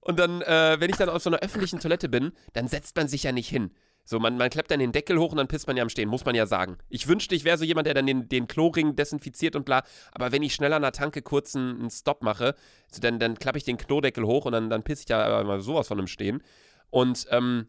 [0.01, 3.07] Und dann, äh, wenn ich dann auf so einer öffentlichen Toilette bin, dann setzt man
[3.07, 3.71] sich ja nicht hin.
[4.05, 6.07] So, man, man klappt dann den Deckel hoch und dann pisst man ja am Stehen,
[6.07, 6.77] muss man ja sagen.
[6.87, 9.83] Ich wünschte, ich wäre so jemand, der dann den, den Kloring desinfiziert und bla.
[10.13, 12.55] Aber wenn ich schnell an der Tanke kurz einen, einen Stop mache,
[12.89, 15.43] so dann, dann klappe ich den Klodeckel hoch und dann, dann pisse ich ja aber
[15.43, 16.41] mal sowas von im Stehen.
[16.89, 17.67] Und ähm,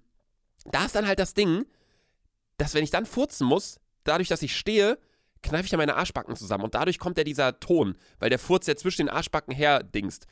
[0.66, 1.66] da ist dann halt das Ding,
[2.56, 4.98] dass wenn ich dann furzen muss, dadurch, dass ich stehe,
[5.43, 8.66] kneife ich ja meine Arschbacken zusammen und dadurch kommt ja dieser Ton, weil der Furz
[8.66, 10.26] ja zwischen den Arschbacken her dingst.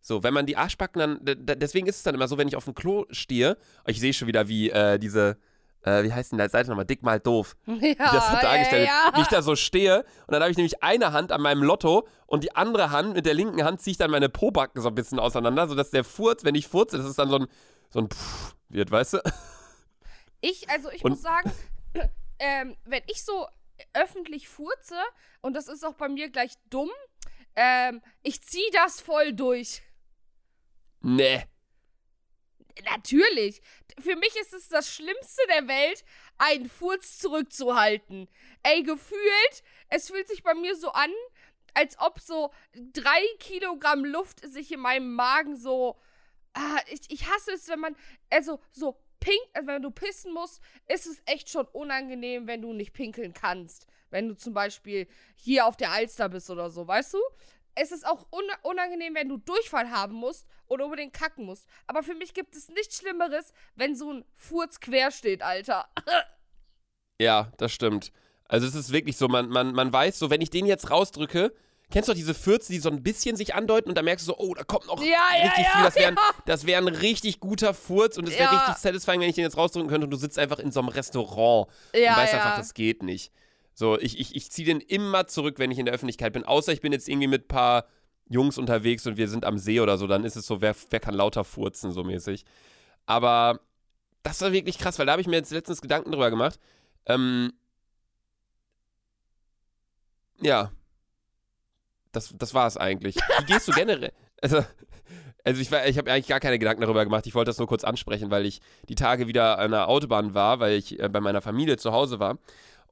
[0.00, 2.64] So, wenn man die Arschbacken dann, deswegen ist es dann immer so, wenn ich auf
[2.64, 3.56] dem Klo stehe,
[3.86, 5.36] ich sehe schon wieder, wie äh, diese,
[5.82, 8.86] äh, wie heißt denn die Seite nochmal, dick mal doof, Ja, wie das hat dargestellt
[8.88, 11.40] ja, wird, wie ich da so stehe und dann habe ich nämlich eine Hand an
[11.42, 14.80] meinem Lotto und die andere Hand, mit der linken Hand ziehe ich dann meine Pobacken
[14.80, 17.46] so ein bisschen auseinander, sodass der Furz, wenn ich furze, das ist dann so ein,
[17.90, 19.18] so ein Pfff wird, weißt du?
[20.40, 21.50] Ich, also ich Und- muss sagen,
[22.38, 23.46] ähm, wenn ich so
[23.92, 25.00] öffentlich furze,
[25.40, 26.90] und das ist auch bei mir gleich dumm,
[27.56, 29.82] ähm, ich ziehe das voll durch.
[31.00, 31.44] Nee.
[32.84, 33.60] Natürlich.
[34.00, 36.04] Für mich ist es das Schlimmste der Welt,
[36.38, 38.28] einen Furz zurückzuhalten.
[38.62, 41.10] Ey, gefühlt, es fühlt sich bei mir so an,
[41.74, 46.00] als ob so drei Kilogramm Luft sich in meinem Magen so.
[46.54, 47.96] Ah, ich, ich hasse es, wenn man.
[48.30, 52.72] Also, so pink, also wenn du pissen musst, ist es echt schon unangenehm, wenn du
[52.72, 53.86] nicht pinkeln kannst.
[54.10, 57.18] Wenn du zum Beispiel hier auf der Alster bist oder so, weißt du?
[57.74, 61.68] Es ist auch un unangenehm, wenn du Durchfall haben musst oder unbedingt kacken musst.
[61.86, 65.88] Aber für mich gibt es nichts Schlimmeres, wenn so ein Furz quer steht, Alter.
[67.20, 68.12] Ja, das stimmt.
[68.44, 71.52] Also es ist wirklich so, man, man, man weiß so, wenn ich den jetzt rausdrücke,
[71.90, 74.32] kennst du doch diese Fürze, die so ein bisschen sich andeuten und dann merkst du
[74.32, 75.82] so, oh, da kommt noch Ja, richtig ja, viel.
[75.84, 76.34] Das wäre ja.
[76.46, 79.56] das wär ein richtig guter Furz und es wäre richtig satisfying, wenn ich den jetzt
[79.56, 83.02] rausdrücken könnte und du sitzt einfach in so einem Restaurant und weißt einfach, das geht
[83.02, 83.32] nicht.
[83.74, 86.72] So, ich, ich, ich ziehe den immer zurück, wenn ich in der Öffentlichkeit bin, außer
[86.72, 87.86] ich bin jetzt irgendwie mit ein paar
[88.28, 91.00] Jungs unterwegs und wir sind am See oder so, dann ist es so, wer, wer
[91.00, 92.44] kann lauter furzen, so mäßig.
[93.06, 93.60] Aber
[94.22, 96.58] das war wirklich krass, weil da habe ich mir jetzt letztens Gedanken drüber gemacht.
[97.06, 97.52] Ähm,
[100.40, 100.70] ja.
[102.12, 103.16] Das, das war es eigentlich.
[103.16, 104.12] Wie gehst du generell?
[104.40, 104.64] Also,
[105.44, 107.26] Also ich, ich habe eigentlich gar keine Gedanken darüber gemacht.
[107.26, 110.60] Ich wollte das nur kurz ansprechen, weil ich die Tage wieder an der Autobahn war,
[110.60, 112.36] weil ich äh, bei meiner Familie zu Hause war.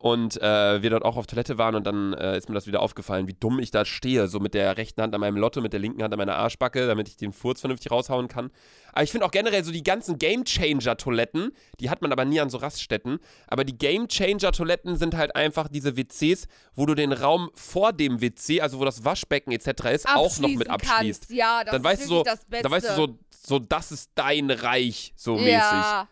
[0.07, 2.81] Und äh, wir dort auch auf Toilette waren und dann äh, ist mir das wieder
[2.81, 4.29] aufgefallen, wie dumm ich da stehe.
[4.29, 6.87] So mit der rechten Hand an meinem Lotto, mit der linken Hand an meiner Arschbacke,
[6.87, 8.53] damit ich den Furz vernünftig raushauen kann.
[8.93, 11.51] Aber ich finde auch generell so die ganzen Gamechanger-Toiletten,
[11.81, 13.19] die hat man aber nie an so Raststätten.
[13.49, 16.47] Aber die Gamechanger-Toiletten sind halt einfach diese WCs,
[16.77, 19.87] wo du den Raum vor dem WC, also wo das Waschbecken etc.
[19.93, 21.23] ist, auch noch mit abschließt.
[21.23, 21.31] Kannst.
[21.31, 22.63] Ja, das dann ist weißt du so, das Beste.
[22.63, 26.07] dann weißt du so, so, das ist dein Reich, so mäßig.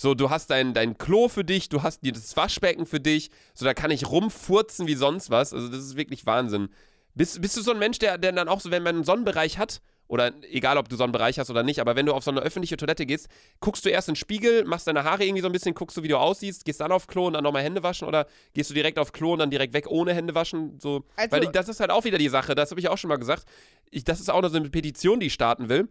[0.00, 3.64] So, du hast dein, dein Klo für dich, du hast das Waschbecken für dich, so
[3.64, 5.52] da kann ich rumfurzen wie sonst was.
[5.52, 6.68] Also das ist wirklich Wahnsinn.
[7.16, 9.58] Bist, bist du so ein Mensch, der, der dann auch so, wenn man einen Sonnenbereich
[9.58, 12.42] hat, oder egal ob du Sonnenbereich hast oder nicht, aber wenn du auf so eine
[12.42, 13.26] öffentliche Toilette gehst,
[13.58, 16.04] guckst du erst in den Spiegel, machst deine Haare irgendwie so ein bisschen, guckst du,
[16.04, 18.74] wie du aussiehst, gehst dann auf Klo und dann nochmal Hände waschen oder gehst du
[18.74, 20.78] direkt auf Klo und dann direkt weg ohne Hände waschen?
[20.78, 23.08] So, Also- weil das ist halt auch wieder die Sache, das habe ich auch schon
[23.08, 23.46] mal gesagt.
[23.90, 25.88] Ich, das ist auch noch so eine Petition, die ich starten will.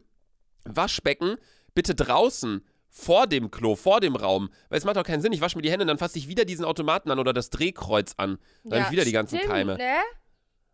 [0.63, 1.35] Waschbecken
[1.75, 4.49] bitte draußen vor dem Klo, vor dem Raum.
[4.69, 5.33] Weil es macht doch keinen Sinn.
[5.33, 8.13] Ich wasche mir die Hände, dann fasse ich wieder diesen Automaten an oder das Drehkreuz
[8.17, 8.39] an.
[8.63, 9.77] Dann habe ja, ich wieder die ganzen stimmt, Keime.
[9.77, 9.97] Ne?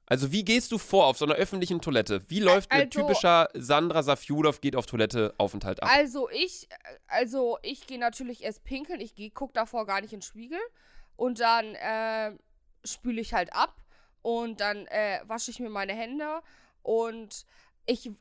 [0.05, 2.22] Also wie gehst du vor auf so einer öffentlichen Toilette?
[2.30, 5.89] Wie läuft ein also- typischer Sandra Safjudov geht auf Toilette Aufenthalt ab?
[5.91, 6.68] Also ich,
[7.07, 8.99] also ich gehe natürlich erst pinkeln.
[8.99, 10.59] Ich geh, guck davor gar nicht in den Spiegel.
[11.16, 12.32] Und dann äh,
[12.84, 13.82] spüle ich halt ab.
[14.22, 16.41] Und dann äh, wasche ich mir meine Hände.
[16.82, 17.45] Und
[17.86, 18.11] ich,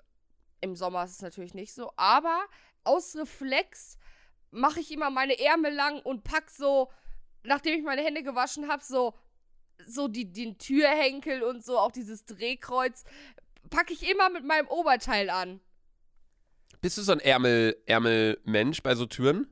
[0.60, 1.92] im Sommer ist es natürlich nicht so.
[1.96, 2.44] Aber
[2.84, 3.98] aus Reflex
[4.50, 6.90] mache ich immer meine Ärmel lang und pack so,
[7.42, 9.14] nachdem ich meine Hände gewaschen habe, so,
[9.86, 13.04] so die, den Türhenkel und so, auch dieses Drehkreuz,
[13.70, 15.60] packe ich immer mit meinem Oberteil an.
[16.80, 19.46] Bist du so ein Ärmel, Ärmelmensch bei so Türen?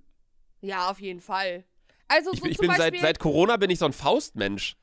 [0.61, 1.64] Ja, auf jeden Fall.
[2.09, 4.76] Also Ich, so ich zum bin seit, Beispiel seit Corona bin ich so ein Faustmensch.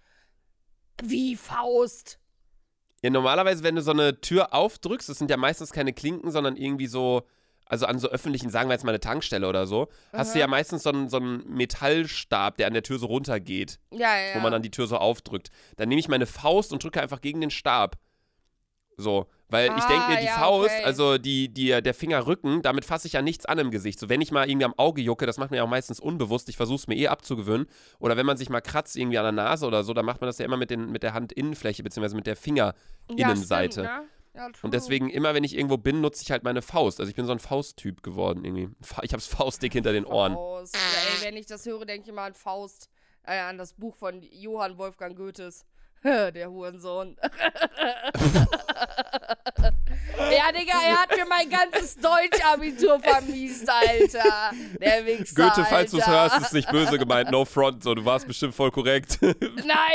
[1.03, 2.19] wie Faust.
[3.03, 6.55] Ja, normalerweise, wenn du so eine Tür aufdrückst, das sind ja meistens keine Klinken, sondern
[6.55, 7.27] irgendwie so,
[7.69, 10.47] also an so öffentlichen, sagen wir jetzt mal eine Tankstelle oder so, hast du ja
[10.47, 14.35] meistens so einen, so einen Metallstab, der an der Tür so runtergeht, Ja, ja.
[14.35, 15.49] wo man dann die Tür so aufdrückt.
[15.75, 17.97] Dann nehme ich meine Faust und drücke einfach gegen den Stab.
[18.99, 20.83] So, weil ich denke mir, Ah, die ja, Faust, okay.
[20.83, 23.99] also die, die, der Fingerrücken, damit fasse ich ja nichts an im Gesicht.
[23.99, 26.49] So, wenn ich mal irgendwie am Auge jucke, das macht man ja auch meistens unbewusst,
[26.49, 27.67] ich versuche es mir eh abzugewöhnen.
[27.99, 30.27] Oder wenn man sich mal kratzt irgendwie an der Nase oder so, dann macht man
[30.27, 33.81] das ja immer mit, den, mit der Handinnenfläche, beziehungsweise mit der Fingerinnenseite.
[33.83, 34.16] Ja, stimmt, ne?
[34.37, 34.49] Ja.
[34.61, 36.99] Und deswegen, immer wenn ich irgendwo bin, nutze ich halt meine Faust.
[36.99, 38.69] Also ich bin so ein Fausttyp geworden irgendwie.
[39.01, 40.33] Ich hab's faustdick hinter den Ohren.
[40.33, 40.75] Faust.
[40.75, 42.89] Ja, ey, wenn ich das höre, denke ich immer an Faust.
[43.23, 45.65] Äh, an das Buch von Johann Wolfgang Goethes.
[46.33, 47.17] Der Hurensohn.
[50.31, 54.51] ja, Digga, er hat mir mein ganzes Deutsch-Abitur vermiest, Alter.
[54.79, 57.29] Der Wichser, Goethe, falls du es hörst, ist nicht böse gemeint.
[57.31, 59.17] No front, so, du warst bestimmt voll korrekt.
[59.21, 59.35] Nein,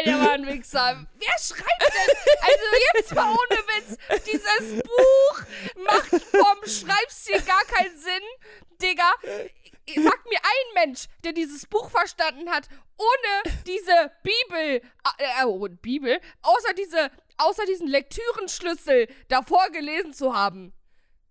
[0.04, 1.06] der war ein Wichser.
[1.18, 2.14] Wer schreibt denn?
[2.42, 3.96] Also jetzt mal ohne Witz.
[4.26, 5.42] Dieses Buch
[5.84, 8.22] macht vom Schreibstil gar keinen Sinn.
[8.82, 9.14] Digga,
[9.88, 14.82] sag mir ein Mensch, der dieses Buch verstanden hat, ohne diese Bibel,
[15.18, 20.72] äh, oh, Bibel, außer diese, außer diesen Lektürenschlüssel davor gelesen zu haben.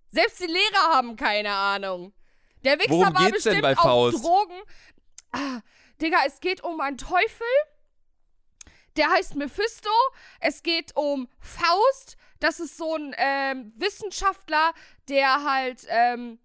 [0.10, 2.14] Selbst die Lehrer haben keine Ahnung.
[2.64, 4.24] Der Wichser Worum war bestimmt auf Faust?
[4.24, 4.62] Drogen.
[5.32, 5.62] Ah,
[6.02, 7.48] Digga, es geht um einen Teufel.
[8.98, 9.90] Der heißt Mephisto.
[10.42, 12.18] Es geht um Faust.
[12.40, 14.74] Das ist so ein ähm, Wissenschaftler,
[15.08, 16.40] der halt, ähm,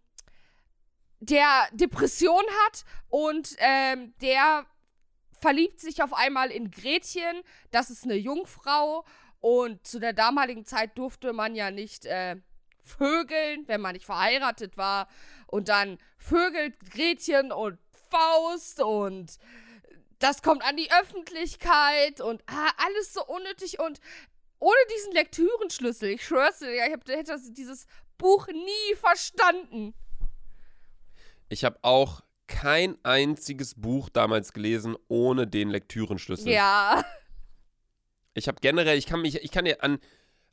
[1.29, 4.67] der Depression hat und ähm, der
[5.41, 7.43] verliebt sich auf einmal in Gretchen.
[7.71, 9.05] Das ist eine Jungfrau
[9.41, 12.37] und zu der damaligen Zeit durfte man ja nicht äh,
[12.83, 15.09] vögeln, wenn man nicht verheiratet war.
[15.47, 17.79] Und dann vögelt Gretchen und
[18.11, 19.39] Faust und
[20.19, 24.01] das kommt an die Öffentlichkeit und ah, alles so unnötig und
[24.59, 29.95] ohne diesen Lektürenschlüssel, ich schwör's dir, ich hab, hätte dieses Buch nie verstanden.
[31.49, 36.53] Ich habe auch kein einziges Buch damals gelesen ohne den Lektürenschlüssel.
[36.53, 37.05] Ja.
[38.35, 39.99] Ich habe generell, ich kann mich, ich kann dir an,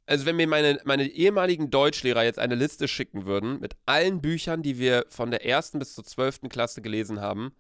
[0.06, 4.64] also wenn mir meine, meine ehemaligen Deutschlehrer jetzt eine Liste schicken würden mit allen Büchern,
[4.64, 7.54] die wir von der ersten bis zur zwölften Klasse gelesen haben,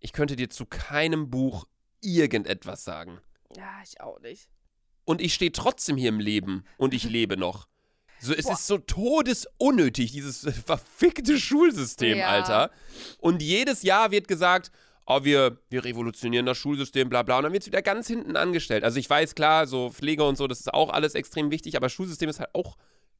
[0.00, 1.66] ich könnte dir zu keinem Buch
[2.00, 3.20] irgendetwas sagen.
[3.56, 4.48] Ja, ich auch nicht.
[5.04, 7.68] Und ich stehe trotzdem hier im Leben und ich lebe noch.
[8.24, 8.54] So, es Boah.
[8.54, 12.28] ist so todesunnötig, dieses verfickte Schulsystem, Ja.
[12.28, 12.70] Alter.
[13.18, 14.70] Und jedes Jahr wird gesagt,
[15.06, 17.38] oh, wir, wir revolutionieren das Schulsystem, bla bla.
[17.38, 18.82] Und dann wird es wieder ganz hinten angestellt.
[18.82, 21.90] Also ich weiß, klar, so Pflege und so, das ist auch alles extrem wichtig, aber
[21.90, 22.78] Schulsystem ist halt auch,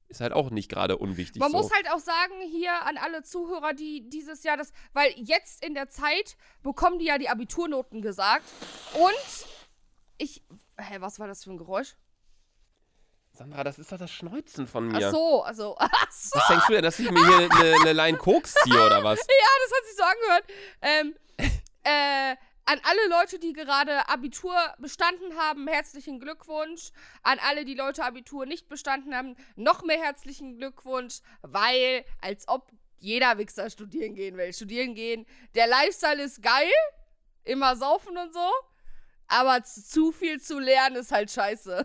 [0.08, 1.40] ist halt auch nicht gerade unwichtig.
[1.40, 1.58] Man so.
[1.58, 5.74] muss halt auch sagen, hier an alle Zuhörer, die dieses Jahr das, weil jetzt in
[5.74, 8.46] der Zeit bekommen die ja die Abiturnoten gesagt.
[8.94, 9.46] Und
[10.16, 10.42] ich,
[10.78, 11.96] hä, was war das für ein Geräusch?
[13.36, 15.08] Sandra, das ist doch das Schneuzen von mir.
[15.08, 15.74] Ach so, also.
[15.78, 16.38] Ach so.
[16.38, 19.18] Was denkst du denn, dass ich mir hier eine, eine Line Koks ziehe oder was?
[19.28, 20.44] Ja, das hat sich so angehört.
[20.82, 21.14] Ähm,
[21.82, 26.92] äh, an alle Leute, die gerade Abitur bestanden haben, herzlichen Glückwunsch.
[27.24, 32.70] An alle, die Leute Abitur nicht bestanden haben, noch mehr herzlichen Glückwunsch, weil als ob
[32.98, 34.52] jeder Wichser studieren gehen will.
[34.52, 35.26] Studieren gehen.
[35.56, 36.72] Der Lifestyle ist geil,
[37.42, 38.50] immer saufen und so,
[39.26, 41.84] aber zu viel zu lernen ist halt scheiße.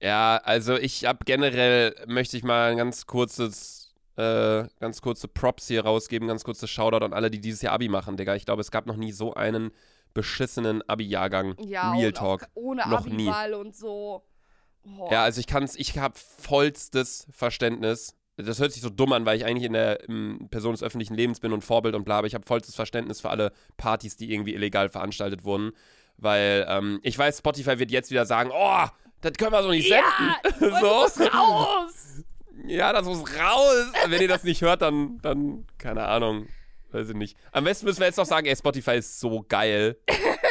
[0.00, 5.68] Ja, also ich habe generell, möchte ich mal ein ganz kurzes, äh, ganz kurze Props
[5.68, 8.34] hier rausgeben, ganz kurzes Shoutout an alle, die dieses Jahr Abi machen, Digga.
[8.34, 9.70] Ich glaube, es gab noch nie so einen
[10.14, 11.56] beschissenen Abi-Jahrgang.
[11.58, 12.44] Ja, Real Talk.
[12.44, 13.30] Auch ohne Noch nie.
[13.54, 14.22] Und so.
[14.86, 15.08] Oh.
[15.10, 18.14] Ja, also ich kann's, ich habe vollstes Verständnis.
[18.36, 21.14] Das hört sich so dumm an, weil ich eigentlich in der im Person des öffentlichen
[21.14, 24.32] Lebens bin und Vorbild und bla, aber ich habe vollstes Verständnis für alle Partys, die
[24.32, 25.72] irgendwie illegal veranstaltet wurden.
[26.16, 28.86] Weil ähm, ich weiß, Spotify wird jetzt wieder sagen, oh,
[29.24, 30.02] das können wir so nicht ja,
[30.42, 30.74] senden.
[30.74, 30.86] und so.
[30.86, 32.24] muss raus.
[32.66, 33.92] Ja, das muss raus.
[34.06, 36.48] Wenn ihr das nicht hört, dann, dann, keine Ahnung.
[36.94, 37.36] Weiß ich nicht.
[37.50, 39.96] Am besten müssen wir jetzt noch sagen, ey, Spotify ist so geil.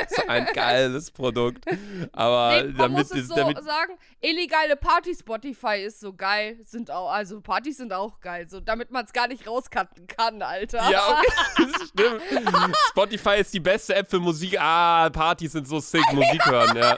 [0.10, 1.64] so ein geiles Produkt.
[2.12, 6.58] Aber Nee, man damit, muss es so damit sagen, illegale Party Spotify ist so geil,
[6.62, 10.42] sind auch, also Partys sind auch geil, so damit man es gar nicht rauscutten kann,
[10.42, 10.90] Alter.
[10.92, 11.20] Ja,
[11.58, 12.76] okay, das stimmt.
[12.90, 14.60] Spotify ist die beste App für Musik.
[14.60, 16.98] Ah, Partys sind so sick, Musik hören, ja.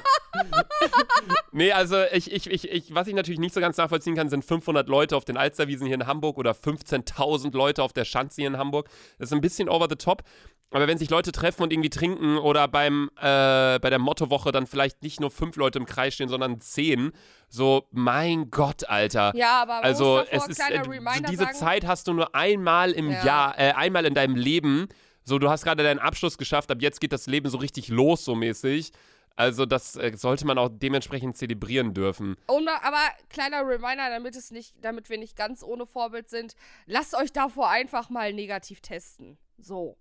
[1.52, 4.44] nee, also ich, ich, ich, ich, was ich natürlich nicht so ganz nachvollziehen kann, sind
[4.44, 8.48] 500 Leute auf den Alsterwiesen hier in Hamburg oder 15.000 Leute auf der Schanze hier
[8.48, 8.90] in Hamburg.
[9.18, 10.24] Das ist ein bisschen over the top.
[10.72, 14.68] Aber wenn sich Leute treffen und irgendwie trinken oder beim, äh, bei der Mottowoche dann
[14.68, 17.12] vielleicht nicht nur fünf Leute im Kreis stehen, sondern zehn,
[17.48, 19.32] so, mein Gott, Alter.
[19.36, 20.82] Ja, aber Also es ist äh,
[21.30, 23.24] diese sagen, Zeit hast du nur einmal im Ja.
[23.24, 24.88] Jahr, äh, einmal in deinem Leben.
[25.24, 28.26] So, du hast gerade deinen Abschluss geschafft, ab jetzt geht das Leben so richtig los,
[28.26, 28.92] so mäßig.
[29.36, 32.38] Also das äh, sollte man auch dementsprechend zelebrieren dürfen.
[32.48, 36.56] Und, aber kleiner Reminder, damit es nicht, damit wir nicht ganz ohne Vorbild sind,
[36.86, 39.38] lasst euch davor einfach mal negativ testen.
[39.58, 39.98] So.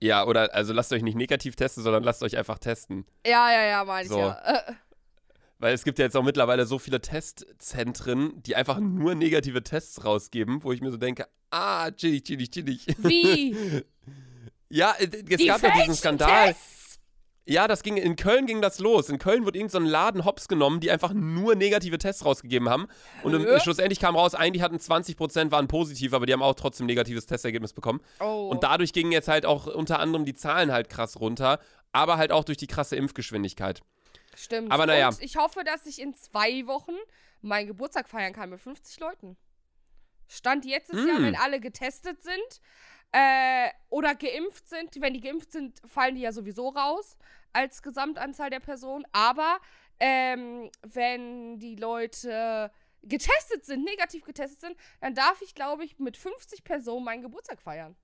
[0.00, 3.06] Ja, oder also lasst euch nicht negativ testen, sondern lasst euch einfach testen.
[3.24, 4.18] Ja, ja, ja, meine ich So.
[4.18, 4.40] ja.
[4.44, 4.72] Äh,
[5.60, 10.04] Weil es gibt ja jetzt auch mittlerweile so viele Testzentren, die einfach nur negative Tests
[10.04, 12.86] rausgeben, wo ich mir so denke, ah, chillig, chillig, chillig.
[12.98, 13.84] wie?
[14.68, 16.48] ja, äh, es Die gab ja diesen Skandal.
[16.48, 16.77] Tests.
[17.48, 19.08] Ja, das ging, in Köln ging das los.
[19.08, 22.88] In Köln wurde irgendein so Laden hops genommen, die einfach nur negative Tests rausgegeben haben.
[23.22, 23.58] Und im, Hä?
[23.60, 27.72] schlussendlich kam raus, eigentlich hatten 20% waren positiv, aber die haben auch trotzdem negatives Testergebnis
[27.72, 28.02] bekommen.
[28.20, 28.48] Oh.
[28.50, 31.58] Und dadurch gingen jetzt halt auch unter anderem die Zahlen halt krass runter,
[31.90, 33.80] aber halt auch durch die krasse Impfgeschwindigkeit.
[34.36, 34.70] Stimmt.
[34.70, 35.08] Aber naja.
[35.08, 36.92] Und ich hoffe, dass ich in zwei Wochen
[37.40, 39.38] meinen Geburtstag feiern kann mit 50 Leuten.
[40.28, 41.22] Stand jetzt ist ja, Mm.
[41.22, 42.60] wenn alle getestet sind
[43.12, 45.00] äh, oder geimpft sind.
[45.00, 47.16] Wenn die geimpft sind, fallen die ja sowieso raus
[47.52, 49.04] als Gesamtanzahl der Personen.
[49.12, 49.58] Aber
[50.00, 52.70] ähm, wenn die Leute
[53.02, 57.60] getestet sind, negativ getestet sind, dann darf ich, glaube ich, mit 50 Personen meinen Geburtstag
[57.62, 57.96] feiern.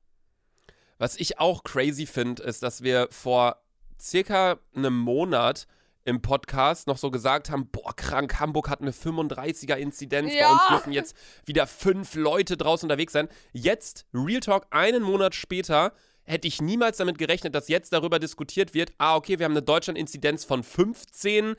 [0.99, 3.61] Was ich auch crazy finde, ist, dass wir vor
[4.01, 5.67] circa einem Monat
[6.05, 10.53] im Podcast noch so gesagt haben, boah, krank, Hamburg hat eine 35er Inzidenz, bei Ja.
[10.53, 11.17] uns dürfen jetzt
[11.47, 13.29] wieder fünf Leute draußen unterwegs sein.
[13.53, 15.93] Jetzt, Real Talk, einen Monat später,
[16.25, 19.63] hätte ich niemals damit gerechnet, dass jetzt darüber diskutiert wird, ah, okay, wir haben eine
[19.63, 21.57] Deutschland-Inzidenz von 15,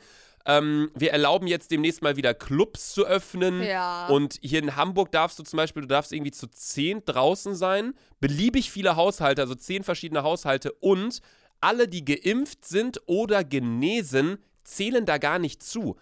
[0.48, 3.64] ähm, wir erlauben jetzt demnächst mal wieder Clubs zu öffnen.
[3.64, 4.08] Ja.
[4.08, 7.94] Und hier in Hamburg darfst du zum Beispiel, du darfst irgendwie zu zehn draußen sein,
[8.20, 11.22] beliebig viele Haushalte, also zehn verschiedene Haushalte und
[11.62, 15.96] alle, die geimpft sind oder genesen, zählen da gar nicht zu.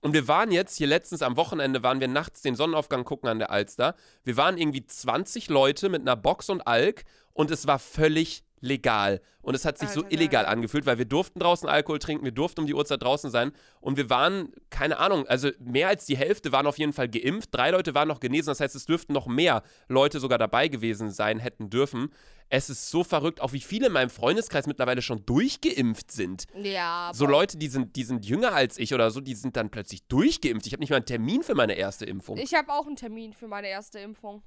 [0.00, 3.38] Und wir waren jetzt hier letztens am Wochenende, waren wir nachts den Sonnenaufgang gucken an
[3.38, 3.94] der Alster.
[4.24, 9.20] Wir waren irgendwie 20 Leute mit einer Box und Alk und es war völlig legal.
[9.42, 10.52] Und es hat sich so Alter, illegal geil.
[10.52, 13.96] angefühlt, weil wir durften draußen Alkohol trinken, wir durften um die Uhrzeit draußen sein und
[13.96, 17.70] wir waren, keine Ahnung, also mehr als die Hälfte waren auf jeden Fall geimpft, drei
[17.70, 21.38] Leute waren noch genesen, das heißt, es dürften noch mehr Leute sogar dabei gewesen sein,
[21.38, 22.12] hätten dürfen.
[22.52, 26.46] Es ist so verrückt, auch wie viele in meinem Freundeskreis mittlerweile schon durchgeimpft sind.
[26.54, 27.12] Ja.
[27.14, 27.24] So.
[27.26, 30.66] Leute, die sind, die sind jünger als ich oder so, die sind dann plötzlich durchgeimpft.
[30.66, 32.38] Ich habe nicht mal einen Termin für meine erste Impfung.
[32.38, 34.42] Ich habe auch einen Termin für meine erste Impfung.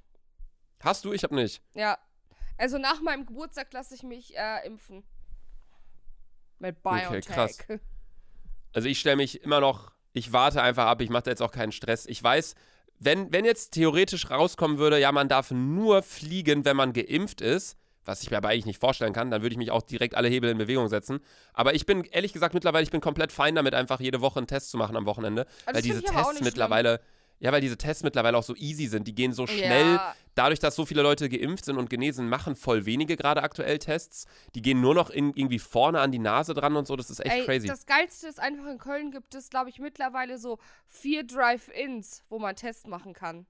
[0.80, 1.14] Hast du?
[1.14, 1.62] Ich habe nicht.
[1.74, 1.98] Ja.
[2.58, 5.02] Also nach meinem Geburtstag lasse ich mich äh, impfen.
[6.58, 7.26] Mit BioNTech.
[7.26, 7.58] krass.
[8.76, 11.52] Also ich stelle mich immer noch, ich warte einfach ab, ich mache da jetzt auch
[11.52, 12.06] keinen Stress.
[12.06, 12.56] Ich weiß,
[12.98, 17.78] wenn, wenn jetzt theoretisch rauskommen würde, ja, man darf nur fliegen, wenn man geimpft ist,
[18.04, 20.28] was ich mir aber eigentlich nicht vorstellen kann, dann würde ich mich auch direkt alle
[20.28, 21.20] Hebel in Bewegung setzen.
[21.52, 24.46] Aber ich bin, ehrlich gesagt, mittlerweile, ich bin komplett fein damit, einfach jede Woche einen
[24.46, 25.46] Test zu machen am Wochenende.
[25.66, 27.00] das weil diese Tests mittlerweile,
[27.40, 29.08] Ja, weil diese Tests mittlerweile auch so easy sind.
[29.08, 29.94] Die gehen so schnell.
[29.94, 30.14] Ja.
[30.34, 34.26] Dadurch, dass so viele Leute geimpft sind und genesen, machen voll wenige gerade aktuell Tests.
[34.54, 36.96] Die gehen nur noch in, irgendwie vorne an die Nase dran und so.
[36.96, 37.66] Das ist echt Ey, crazy.
[37.66, 42.38] das Geilste ist einfach, in Köln gibt es, glaube ich, mittlerweile so vier Drive-Ins, wo
[42.38, 43.46] man Test machen kann.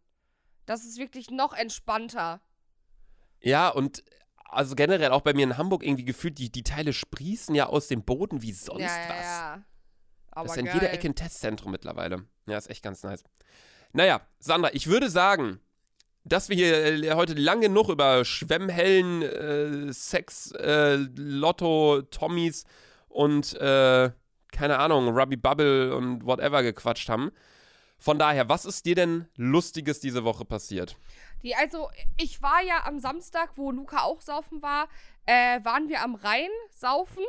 [0.66, 2.40] Das ist wirklich noch entspannter.
[3.40, 4.02] Ja, und
[4.44, 7.88] also generell auch bei mir in Hamburg irgendwie gefühlt, die, die Teile sprießen ja aus
[7.88, 9.24] dem Boden wie sonst ja, ja, was.
[9.24, 9.64] ja.
[10.30, 12.24] Aber das ist in jeder Ecke ein Testzentrum mittlerweile.
[12.46, 13.22] Ja, ist echt ganz nice.
[13.92, 15.60] Naja, Sandra, ich würde sagen,
[16.24, 22.64] dass wir hier äh, heute lang genug über Schwemmhellen, äh, Sex, äh, Lotto, Tommys
[23.08, 24.10] und äh,
[24.50, 27.30] keine Ahnung, Ruby Bubble und whatever gequatscht haben.
[27.98, 30.96] Von daher, was ist dir denn Lustiges diese Woche passiert?
[31.44, 34.88] Die, also, ich war ja am Samstag, wo Luca auch saufen war,
[35.26, 37.22] äh, waren wir am Rhein saufen.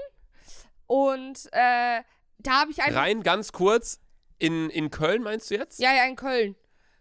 [0.87, 2.01] Und äh,
[2.39, 3.01] da habe ich einfach.
[3.01, 3.99] Rhein, ganz kurz,
[4.37, 5.79] in, in Köln meinst du jetzt?
[5.79, 6.55] Ja, ja, in Köln.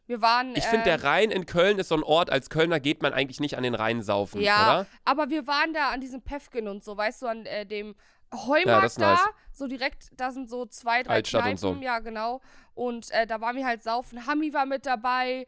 [0.06, 0.54] Wir waren.
[0.54, 3.12] Ich finde, ähm, der Rhein in Köln ist so ein Ort, als Kölner geht man
[3.14, 4.86] eigentlich nicht an den Rhein saufen, Ja, oder?
[5.04, 7.94] aber wir waren da an diesem Pefken und so, weißt du, an äh, dem
[8.32, 9.12] Ja, Heumarkt ist da.
[9.12, 9.28] nice.
[9.52, 11.58] So direkt, da sind so zwei, drei Altstadt und Kneipen.
[11.58, 11.74] so.
[11.82, 12.40] Ja, genau.
[12.74, 14.26] Und äh, da waren wir halt saufen.
[14.26, 15.46] Hami war mit dabei.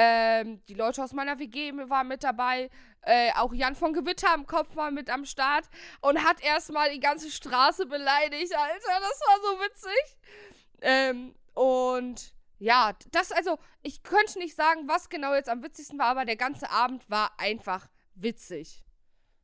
[0.00, 2.70] Ähm, die Leute aus meiner WG waren mit dabei.
[3.02, 5.68] Äh, auch Jan von Gewitter im Kopf war mit am Start
[6.02, 9.00] und hat erstmal die ganze Straße beleidigt, Alter.
[9.00, 10.18] Das war so witzig.
[10.82, 16.06] Ähm, und ja, das, also, ich könnte nicht sagen, was genau jetzt am witzigsten war,
[16.06, 18.84] aber der ganze Abend war einfach witzig.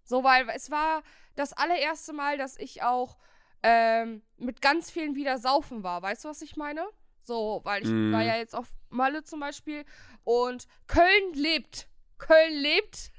[0.04, 1.02] So, weil es war
[1.34, 3.16] das allererste Mal, dass ich auch
[3.64, 6.00] ähm, mit ganz vielen wieder saufen war.
[6.00, 6.86] Weißt du, was ich meine?
[7.24, 8.12] So, weil ich Mm.
[8.12, 9.84] war ja jetzt auf Malle zum Beispiel
[10.24, 11.88] und Köln lebt.
[12.18, 13.10] Köln lebt.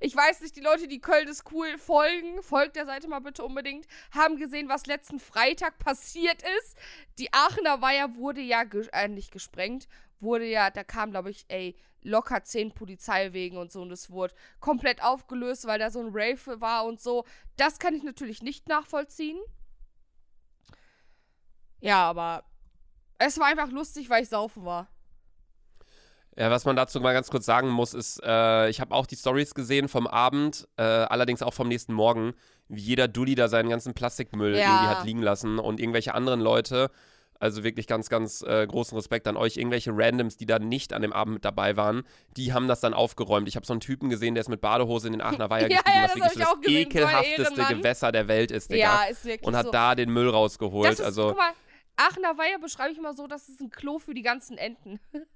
[0.00, 3.44] Ich weiß nicht, die Leute, die Köln ist cool folgen, folgt der Seite mal bitte
[3.44, 6.76] unbedingt, haben gesehen, was letzten Freitag passiert ist.
[7.18, 9.88] Die Aachener Weiher wurde ja ge äh, gesprengt,
[10.20, 14.34] wurde ja, da kam, glaube ich, ey, locker zehn Polizeiwegen und so und es wurde
[14.60, 17.24] komplett aufgelöst, weil da so ein Rave war und so.
[17.56, 19.38] Das kann ich natürlich nicht nachvollziehen.
[21.80, 22.44] Ja, aber
[23.18, 24.88] es war einfach lustig, weil ich saufen war.
[26.36, 29.16] Ja, was man dazu mal ganz kurz sagen muss, ist, äh, ich habe auch die
[29.16, 32.34] Stories gesehen vom Abend, äh, allerdings auch vom nächsten Morgen,
[32.68, 34.66] wie jeder Dulli da seinen ganzen Plastikmüll Ja.
[34.66, 36.90] irgendwie hat liegen lassen und irgendwelche anderen Leute.
[37.40, 39.56] Also wirklich ganz, ganz äh, großen Respekt an euch.
[39.58, 42.04] Irgendwelche Randoms, die da nicht an dem Abend mit dabei waren,
[42.36, 43.48] die haben das dann aufgeräumt.
[43.48, 45.82] Ich habe so einen Typen gesehen, der ist mit Badehose in den Aachener Weiher Ja,
[45.82, 47.78] gestiegen, ja, was das wirklich das gesehen, ekelhafteste Ehrenmann.
[47.78, 48.80] Gewässer der Welt ist, Digga.
[48.80, 49.72] Ja, ist wirklich und hat so.
[49.72, 50.88] da den Müll rausgeholt.
[50.90, 51.52] Das ist, also, guck mal,
[51.96, 54.98] Aachener Weiher beschreibe ich immer so, das ist ein Klo für die ganzen Enten.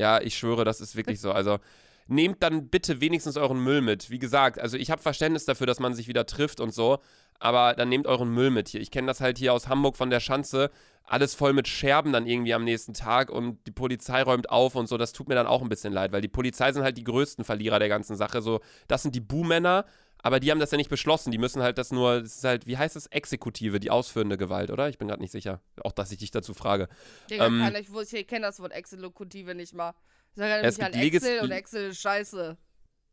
[0.00, 1.30] Ja, ich schwöre, das ist wirklich so.
[1.30, 1.58] Also
[2.06, 4.08] nehmt dann bitte wenigstens euren Müll mit.
[4.08, 7.00] Wie gesagt, also ich habe Verständnis dafür, dass man sich wieder trifft und so,
[7.38, 8.80] aber dann nehmt euren Müll mit hier.
[8.80, 10.70] Ich kenne das halt hier aus Hamburg von der Schanze.
[11.04, 14.88] Alles voll mit Scherben dann irgendwie am nächsten Tag und die Polizei räumt auf und
[14.88, 14.96] so.
[14.96, 17.44] Das tut mir dann auch ein bisschen leid, weil die Polizei sind halt die größten
[17.44, 18.40] Verlierer der ganzen Sache.
[18.40, 19.84] So, das sind die Buhmänner,
[20.22, 21.30] aber die haben das ja nicht beschlossen.
[21.30, 24.70] Die müssen halt das nur, das ist halt, wie heißt es, Exekutive, die ausführende Gewalt,
[24.70, 24.88] oder?
[24.88, 25.60] Ich bin gerade nicht sicher.
[25.82, 26.88] Auch, dass ich dich dazu frage.
[27.30, 29.94] Digga, Ähm, keiner, ich, ich kenne das Wort Exekutive nicht mal.
[30.32, 32.56] Ich sage nämlich an gibt Legis- Excel und Excel ist scheiße.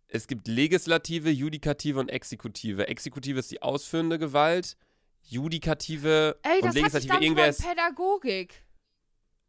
[0.10, 2.88] Es gibt Legislative, Judikative und Exekutive.
[2.88, 4.78] Exekutive ist die ausführende Gewalt.
[5.24, 7.66] Judikative Ey, und das hatte ich, Legislative ist.
[7.68, 8.64] Pädagogik.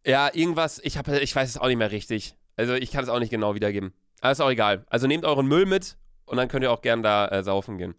[0.06, 2.34] Ja, irgendwas, ich, hab, ich weiß es auch nicht mehr richtig.
[2.56, 3.92] Also ich kann es auch nicht genau wiedergeben.
[4.20, 4.84] Aber ist auch egal.
[4.88, 5.96] Also nehmt euren Müll mit
[6.28, 7.94] und dann könnt ihr auch gern da äh, saufen gehen.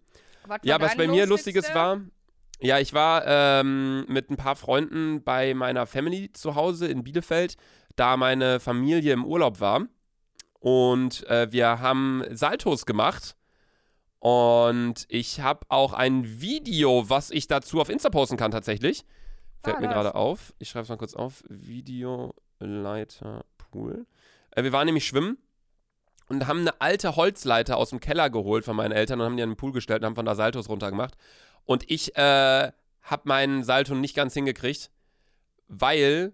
[0.46, 2.00] Was Ja, was bei mir Lustiges war,
[2.60, 7.56] ja, ich war ähm, mit ein paar Freunden bei meiner Family zu Hause in Bielefeld,
[7.96, 9.86] da meine Familie im Urlaub war.
[10.58, 13.36] Und äh, wir haben Saltos gemacht.
[14.18, 19.06] Und ich habe auch ein Video, was ich dazu auf Insta posten kann, tatsächlich.
[19.62, 20.52] Fällt Ah, mir gerade auf.
[20.58, 21.42] Ich schreibe es mal kurz auf.
[21.48, 24.06] Videoleiter Pool.
[24.50, 25.38] Äh, wir waren nämlich schwimmen
[26.30, 29.42] und haben eine alte Holzleiter aus dem Keller geholt von meinen Eltern und haben die
[29.42, 31.14] an den Pool gestellt und haben von da Saltos runtergemacht.
[31.64, 32.70] Und ich äh,
[33.02, 34.92] habe meinen Salto nicht ganz hingekriegt,
[35.66, 36.32] weil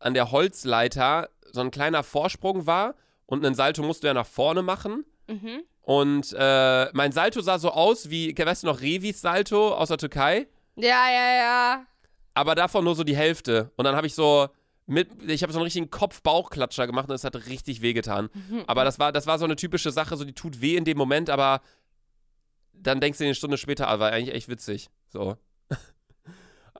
[0.00, 4.26] an der Holzleiter so ein kleiner Vorsprung war und einen Salto musst du ja nach
[4.26, 5.04] vorne machen.
[5.28, 5.62] Mhm.
[5.82, 9.98] Und äh, mein Salto sah so aus wie, weißt du noch, Revis Salto aus der
[9.98, 10.48] Türkei?
[10.74, 11.86] Ja, ja, ja.
[12.34, 13.70] aber davon nur so die Hälfte.
[13.76, 14.48] Und dann habe ich so
[14.88, 18.30] mit, ich habe so einen richtigen Kopf-Bauchklatscher gemacht und es hat richtig wehgetan.
[18.32, 18.64] Mhm.
[18.66, 20.96] Aber das war, das war so eine typische Sache, so die tut weh in dem
[20.96, 21.60] Moment, aber
[22.72, 24.88] dann denkst du dir eine Stunde später, ah, war eigentlich echt witzig.
[25.08, 25.36] So.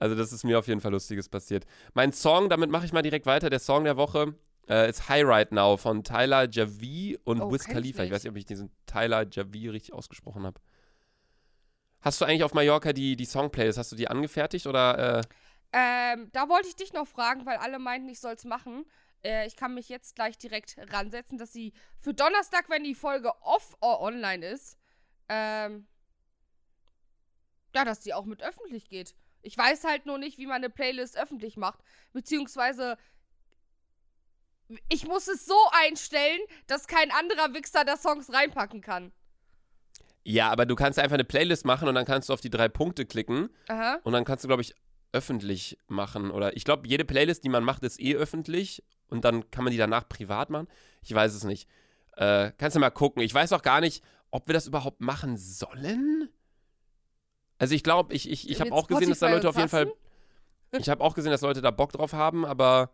[0.01, 1.65] Also, das ist mir auf jeden Fall Lustiges passiert.
[1.93, 3.49] Mein Song, damit mache ich mal direkt weiter.
[3.49, 4.33] Der Song der Woche
[4.69, 8.03] äh, ist High Right Now von Tyler Javi und Oh, Wiz ich Khalifa.
[8.03, 8.15] Ich nicht.
[8.15, 10.61] weiß nicht, ob ich diesen Tyler Javi richtig ausgesprochen habe.
[11.99, 15.17] Hast du eigentlich auf Mallorca die, die Songplaylist, hast du die angefertigt oder?
[15.19, 15.21] Äh,
[15.71, 18.85] Ähm, da wollte ich dich noch fragen, weil alle meinten, ich soll es machen.
[19.23, 23.31] Äh, ich kann mich jetzt gleich direkt ransetzen, dass sie für Donnerstag, wenn die Folge
[23.41, 24.77] off or online ist,
[25.27, 25.87] ähm,
[27.75, 29.15] ja, dass die auch mit öffentlich geht.
[29.41, 31.79] Ich weiß halt nur nicht, wie man eine Playlist öffentlich macht.
[32.13, 32.97] Beziehungsweise,
[34.89, 39.13] ich muss es so einstellen, dass kein anderer Wichser da Songs reinpacken kann.
[40.23, 42.67] Ja, aber du kannst einfach eine Playlist machen und dann kannst du auf die drei
[42.67, 43.99] Punkte klicken Aha.
[44.03, 44.75] und dann kannst du, glaube ich,
[45.11, 46.31] öffentlich machen.
[46.31, 49.71] Oder ich glaube, jede Playlist, die man macht, ist eh öffentlich und dann kann man
[49.71, 50.67] die danach privat machen.
[51.01, 51.67] Ich weiß es nicht.
[52.17, 53.21] Äh, kannst du mal gucken.
[53.21, 56.29] Ich weiß auch gar nicht, ob wir das überhaupt machen sollen.
[57.57, 59.69] Also ich glaube, ich, ich, ich habe auch gesehen, dass da Spotify Leute auf jeden
[59.69, 59.91] Fall.
[60.77, 62.91] Ich habe auch gesehen, dass Leute da Bock drauf haben, aber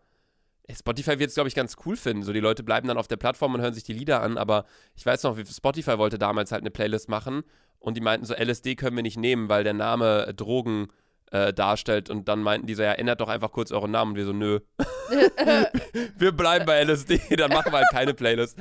[0.71, 2.23] Spotify wird es, glaube ich, ganz cool finden.
[2.23, 4.65] So, die Leute bleiben dann auf der Plattform und hören sich die Lieder an, aber
[4.95, 7.43] ich weiß noch, wie- Spotify wollte damals halt eine Playlist machen
[7.79, 10.87] und die meinten so, LSD können wir nicht nehmen, weil der Name äh, Drogen
[11.31, 14.17] äh, darstellt und dann meinten die so, ja, ändert doch einfach kurz euren Namen und
[14.17, 14.59] wir so, nö.
[16.17, 18.57] wir bleiben bei LSD, dann machen wir halt keine Playlist.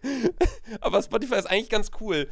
[0.80, 2.28] aber Spotify ist eigentlich ganz cool.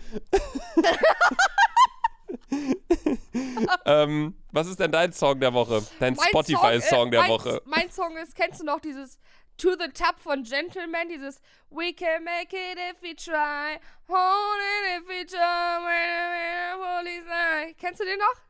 [3.84, 5.84] ähm, was ist denn dein Song der Woche?
[6.00, 7.62] Dein Spotify-Song äh, der mein, Woche?
[7.66, 9.18] Mein Song ist, kennst du noch dieses
[9.58, 15.02] To the Top von Gentleman, dieses We can make it if we try, hold it
[15.02, 16.30] if we try, when
[16.70, 17.74] the police lie.
[17.76, 18.47] Kennst du den noch?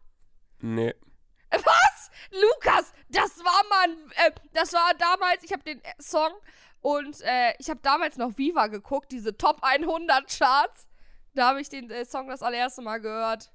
[0.61, 0.95] Nee.
[1.51, 2.11] Was?
[2.31, 3.97] Lukas, das war mal,
[4.27, 6.33] äh, das war damals, ich habe den äh, Song
[6.81, 10.87] und äh, ich habe damals noch Viva geguckt, diese Top 100 Charts.
[11.35, 13.51] Da habe ich den äh, Song das allererste Mal gehört.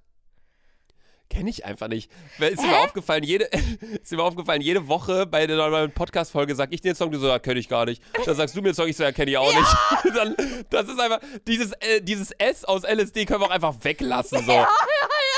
[1.30, 2.12] Kenne ich einfach nicht.
[2.40, 3.46] Ist mir aufgefallen, jede,
[4.04, 7.18] ist mir aufgefallen, jede Woche bei der neuen Podcast-Folge sag ich dir den Song, du
[7.18, 8.04] so, ja, kenne ich gar nicht.
[8.26, 10.16] Dann sagst du mir den Song, ich so, ja, kenne ich auch nicht.
[10.16, 10.36] Dann,
[10.70, 14.52] das ist einfach, dieses, äh, dieses S aus LSD können wir auch einfach weglassen, so.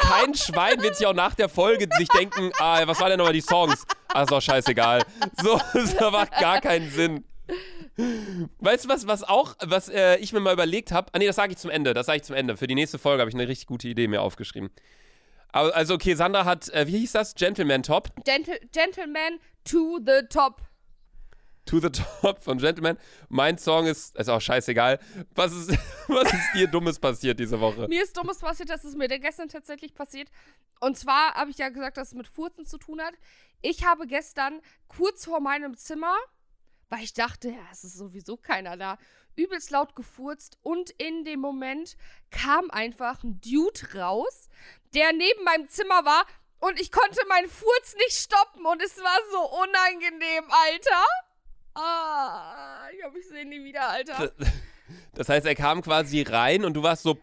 [0.02, 3.34] Kein Schwein wird sich auch nach der Folge sich denken, ah, was waren denn nochmal
[3.34, 3.86] die Songs?
[4.14, 5.04] Ah, ist doch scheißegal.
[5.42, 7.24] So, das macht gar keinen Sinn.
[8.60, 11.10] Weißt du was, was auch, was äh, ich mir mal überlegt habe?
[11.14, 12.58] Ah nee, das sage ich zum Ende, das sage ich zum Ende.
[12.58, 14.70] Für die nächste Folge habe ich eine richtig gute Idee mir aufgeschrieben.
[15.52, 17.34] Also okay, Sandra hat, äh, wie hieß das?
[17.36, 18.10] Gentleman Top.
[18.26, 20.62] Gentle Gentleman to the Top.
[21.66, 21.90] To the
[22.22, 22.98] Top von Gentleman.
[23.30, 25.00] Mein Song ist, ist auch scheißegal.
[25.34, 25.70] Was ist,
[26.08, 27.88] was ist dir Dummes passiert diese Woche?
[27.88, 30.30] Mir ist Dummes passiert, das ist mir gestern tatsächlich passiert.
[30.80, 33.14] Und zwar habe ich ja gesagt, dass es mit Furzen zu tun hat.
[33.62, 36.16] Ich habe gestern kurz vor meinem Zimmer,
[36.90, 38.98] weil ich dachte, ja, es ist sowieso keiner da,
[39.36, 41.98] übelst laut gefurzt und in dem Moment
[42.32, 44.50] kam einfach ein Dude raus,
[44.94, 46.26] der neben meinem Zimmer war
[46.60, 51.06] und ich konnte meinen Furz nicht stoppen und es war so unangenehm, Alter.
[51.76, 54.32] Ah, ich hoffe, ich sehe ihn nie wieder, Alter.
[55.14, 57.18] Das heißt, er kam quasi rein und du warst so,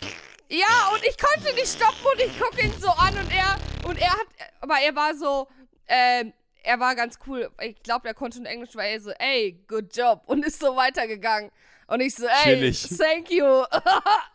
[0.48, 3.57] Ja, und ich konnte nicht stoppen und ich gucke ihn so an und er,
[3.88, 4.26] und er hat,
[4.61, 5.48] aber er war so,
[5.88, 6.32] ähm,
[6.62, 7.50] er war ganz cool.
[7.61, 10.76] Ich glaube, er konnte in Englisch, weil er so, ey, good job und ist so
[10.76, 11.50] weitergegangen.
[11.86, 12.88] Und ich so, ey, Chillig.
[12.98, 13.44] thank you.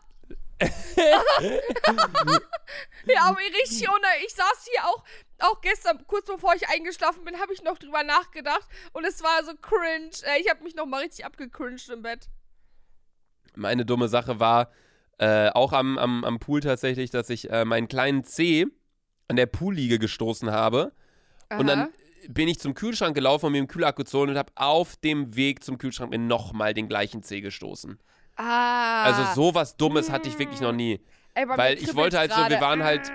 [3.05, 5.03] ja, aber richtig, und ich saß hier auch,
[5.39, 9.43] auch gestern, kurz bevor ich eingeschlafen bin, habe ich noch drüber nachgedacht und es war
[9.43, 10.09] so cringe.
[10.23, 12.27] Äh, Ich habe mich noch mal richtig abgecringed im Bett.
[13.55, 14.71] meine dumme Sache war
[15.19, 18.67] äh, auch am, am, am Pool tatsächlich, dass ich äh, meinen kleinen Zeh
[19.27, 20.91] an der Poolliege gestoßen habe.
[21.51, 21.75] Und Aha.
[21.75, 21.89] dann
[22.29, 25.63] bin ich zum Kühlschrank gelaufen und mir den Kühlakku gezogen und habe auf dem Weg
[25.63, 27.99] zum Kühlschrank mir nochmal den gleichen Zeh gestoßen.
[28.37, 29.03] Ah.
[29.03, 30.99] Also sowas Dummes hatte ich wirklich noch nie.
[31.33, 33.11] Ey, weil ich wollte halt so, wir waren halt-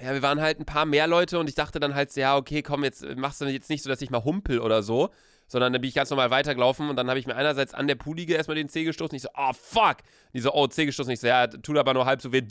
[0.00, 2.36] Ja, wir waren halt ein paar mehr Leute und ich dachte dann halt, so, ja,
[2.36, 5.10] okay, komm, jetzt machst du jetzt nicht so, dass ich mal humpel oder so,
[5.46, 7.96] sondern dann bin ich ganz normal weitergelaufen und dann habe ich mir einerseits an der
[7.96, 9.14] Poolige erstmal den Zeh gestoßen.
[9.16, 9.98] Ich so, oh fuck.
[10.32, 11.12] Die so, oh, Zeh gestoßen.
[11.12, 12.42] Ich so, ja, tut aber nur halb so weh.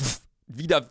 [0.48, 0.90] Wieder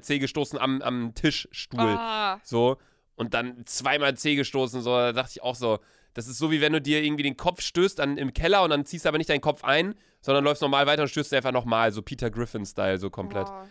[0.00, 1.80] Zeh gestoßen am, am Tischstuhl.
[1.80, 2.40] Ah.
[2.44, 2.78] So.
[3.16, 4.80] Und dann zweimal Zeh gestoßen.
[4.80, 5.80] So, da dachte ich auch so,
[6.18, 8.70] das ist so wie wenn du dir irgendwie den Kopf stößt dann im Keller und
[8.70, 11.36] dann ziehst du aber nicht deinen Kopf ein, sondern läufst normal weiter und stößt dir
[11.36, 11.92] einfach nochmal.
[11.92, 13.46] So Peter Griffin-Style, so komplett.
[13.46, 13.68] Boah.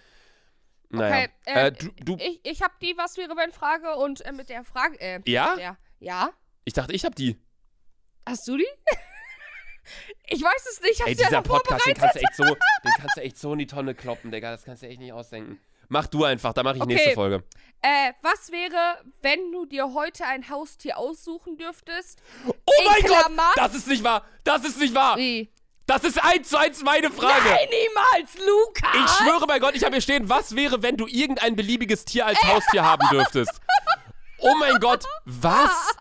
[0.87, 1.25] Naja.
[1.25, 4.31] Okay, äh, äh, du, du, Ich, ich habe die Was wäre wenn Frage und äh,
[4.31, 4.97] mit der Frage.
[5.01, 5.57] Äh, Ja?
[5.57, 6.29] Der, ja?
[6.63, 7.37] ich dachte, ich hab die.
[8.25, 8.63] Hast du die?
[10.27, 11.01] ich weiß es nicht.
[11.01, 13.37] Ich Ey, ja dieser noch Podcast, den kannst du echt so, den kannst du echt
[13.37, 14.51] so in die Tonne kloppen, Digga.
[14.51, 15.59] Das kannst du echt nicht ausdenken.
[15.89, 16.93] Mach du einfach, da mache ich Okay.
[16.95, 17.43] nächste Folge.
[17.81, 22.21] Äh, was wäre, wenn du dir heute ein Haustier aussuchen dürftest?
[22.45, 23.11] Oh In mein Gott!
[23.25, 24.25] Klammern- Das ist nicht wahr!
[24.43, 25.15] Das ist nicht wahr!
[25.17, 25.51] Wie?
[25.85, 27.47] Das ist eins zu eins meine Frage!
[27.49, 28.87] Nein, niemals, Luca!
[29.05, 32.25] Ich schwöre bei Gott, ich habe hier stehen, was wäre, wenn du irgendein beliebiges Tier
[32.25, 33.61] als Haustier haben dürftest?
[34.39, 35.95] Oh mein Gott, was?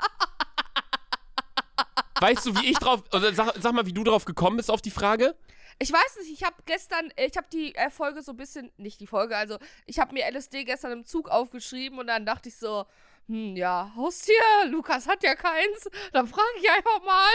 [2.20, 3.02] Weißt du, wie ich drauf.
[3.12, 5.36] Oder sag, sag mal, wie du drauf gekommen bist auf die Frage?
[5.78, 8.72] Ich weiß nicht, ich habe gestern, äh, ich habe die äh, Folge so ein bisschen,
[8.76, 12.48] nicht die Folge, also ich habe mir LSD gestern im Zug aufgeschrieben und dann dachte
[12.48, 12.86] ich so,
[13.28, 14.34] hm, ja, Haustier,
[14.68, 15.88] Lukas hat ja keins.
[16.12, 17.30] Dann frage ich einfach mal.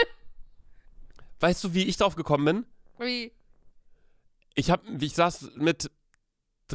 [1.40, 2.66] Weißt du, wie ich drauf gekommen bin?
[2.98, 3.32] Wie?
[4.54, 5.90] Ich hab, ich saß mit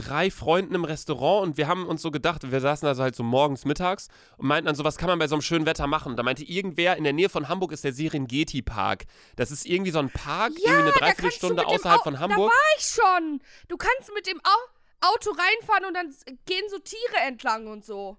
[0.02, 3.24] drei Freunden im Restaurant und wir haben uns so gedacht, wir saßen also halt so
[3.24, 6.16] morgens, mittags und meinten dann so, was kann man bei so einem schönen Wetter machen?
[6.16, 9.06] Da meinte irgendwer, in der Nähe von Hamburg ist der Serengeti Park.
[9.36, 12.20] Das ist irgendwie so ein Park, Ja, irgendwie eine da Dreiviertelstunde außerhalb Au- von Da
[12.20, 12.52] Hamburg.
[12.52, 13.42] war ich schon.
[13.68, 16.14] Du kannst mit dem Au Auto reinfahren und dann
[16.46, 18.18] gehen so Tiere entlang und so.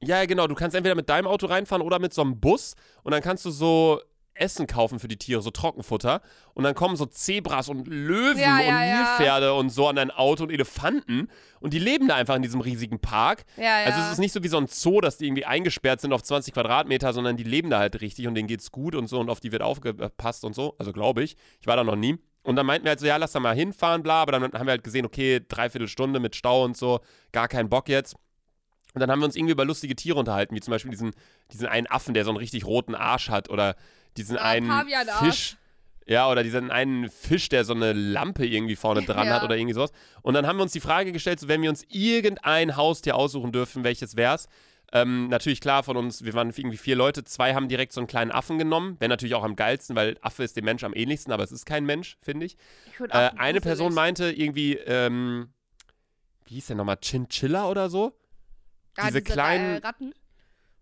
[0.00, 0.46] Ja, ja, genau.
[0.46, 3.44] Du kannst entweder mit deinem Auto reinfahren oder mit so einem Bus und dann kannst
[3.44, 4.00] du so
[4.34, 6.22] Essen kaufen für die Tiere, so Trockenfutter.
[6.54, 8.96] Und dann kommen so Zebras und Löwen Ja, und ja, ja.
[8.96, 11.28] Nilpferde und so an dein Auto und Elefanten.
[11.60, 13.44] Und die leben da einfach in diesem riesigen Park.
[13.56, 13.84] Ja, ja.
[13.86, 16.22] Also es ist nicht so wie so ein Zoo, dass die irgendwie eingesperrt sind auf
[16.22, 19.30] 20 Quadratmeter, sondern die leben da halt richtig und denen geht's gut und so und
[19.30, 20.74] auf die wird aufgepasst und so.
[20.78, 21.36] Also glaube ich.
[21.60, 22.18] Ich war da noch nie.
[22.42, 24.22] Und dann meinten wir halt so, ja, lass da mal hinfahren, bla.
[24.22, 27.68] Aber dann haben wir halt gesehen, okay, dreiviertel Stunde mit Stau und so, gar keinen
[27.68, 28.16] Bock jetzt.
[28.94, 31.12] Und dann haben wir uns irgendwie über lustige Tiere unterhalten, wie zum Beispiel diesen,
[31.50, 33.74] diesen einen Affen, der so einen richtig roten Arsch hat oder
[34.16, 35.24] diesen Ja, einen Pavianarsch.
[35.24, 35.56] Fisch.
[36.06, 39.34] Ja, oder diesen einen Fisch, der so eine Lampe irgendwie vorne dran Ja.
[39.34, 39.92] hat oder irgendwie sowas.
[40.22, 43.52] Und dann haben wir uns die Frage gestellt, so, wenn wir uns irgendein Haustier aussuchen
[43.52, 44.48] dürfen, welches wär's?
[44.94, 48.08] Ähm, natürlich klar von uns, wir waren irgendwie vier Leute, zwei haben direkt so einen
[48.08, 48.96] kleinen Affen genommen.
[49.00, 51.64] Wäre natürlich auch am geilsten, weil Affe ist dem Mensch am ähnlichsten, aber es ist
[51.64, 52.56] kein Mensch, finde ich.
[52.92, 53.94] Ich Äh, eine Person gruselig.
[53.94, 55.48] meinte irgendwie, ähm,
[56.44, 58.12] wie hieß der nochmal, Chinchilla oder so?
[58.98, 60.12] Ah, diese kleinen- Äh, Ratten?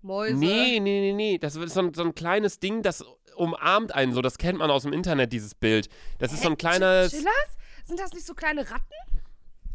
[0.02, 0.34] Mäuse?
[0.34, 1.38] Nee, nee, nee, nee.
[1.38, 3.04] Das ist so ein, so ein kleines Ding, das
[3.40, 4.22] umarmt einen so.
[4.22, 5.88] Das kennt man aus dem Internet, dieses Bild.
[6.18, 7.10] Das ist so ein kleines.
[7.10, 7.56] Chinchillas?
[7.84, 8.94] Sind das nicht so kleine Ratten?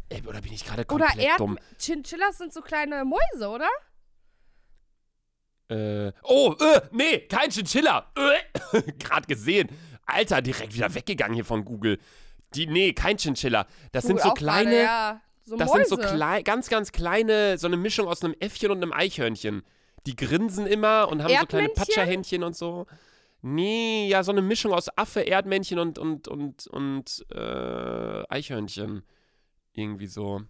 [0.08, 1.58] Ey, oder bin ich gerade Oder komplett Erd dumm?
[1.78, 3.68] Chinchillas sind so kleine Mäuse, oder?
[5.68, 8.10] Äh, oh, äh, nee, kein Chinchilla.
[8.14, 9.68] Äh, gerade gesehen.
[10.06, 11.98] Alter, direkt wieder weggegangen hier von Google.
[12.54, 13.66] Die, nee, kein Chinchilla.
[13.90, 14.70] Das sind Google so auch kleine.
[14.70, 15.20] Gerade, ja.
[15.44, 15.84] So Das Mäuse.
[15.86, 19.62] sind so klei ganz, ganz kleine, so eine Mischung aus einem Äffchen und einem Eichhörnchen.
[20.06, 21.68] Die grinsen immer und haben so kleine?
[21.70, 22.86] Patscherhändchen und so.
[23.48, 29.04] Nee, ja, so eine Mischung aus Affe, Erdmännchen und, und, und, und äh, Eichhörnchen.
[29.72, 30.42] Irgendwie so.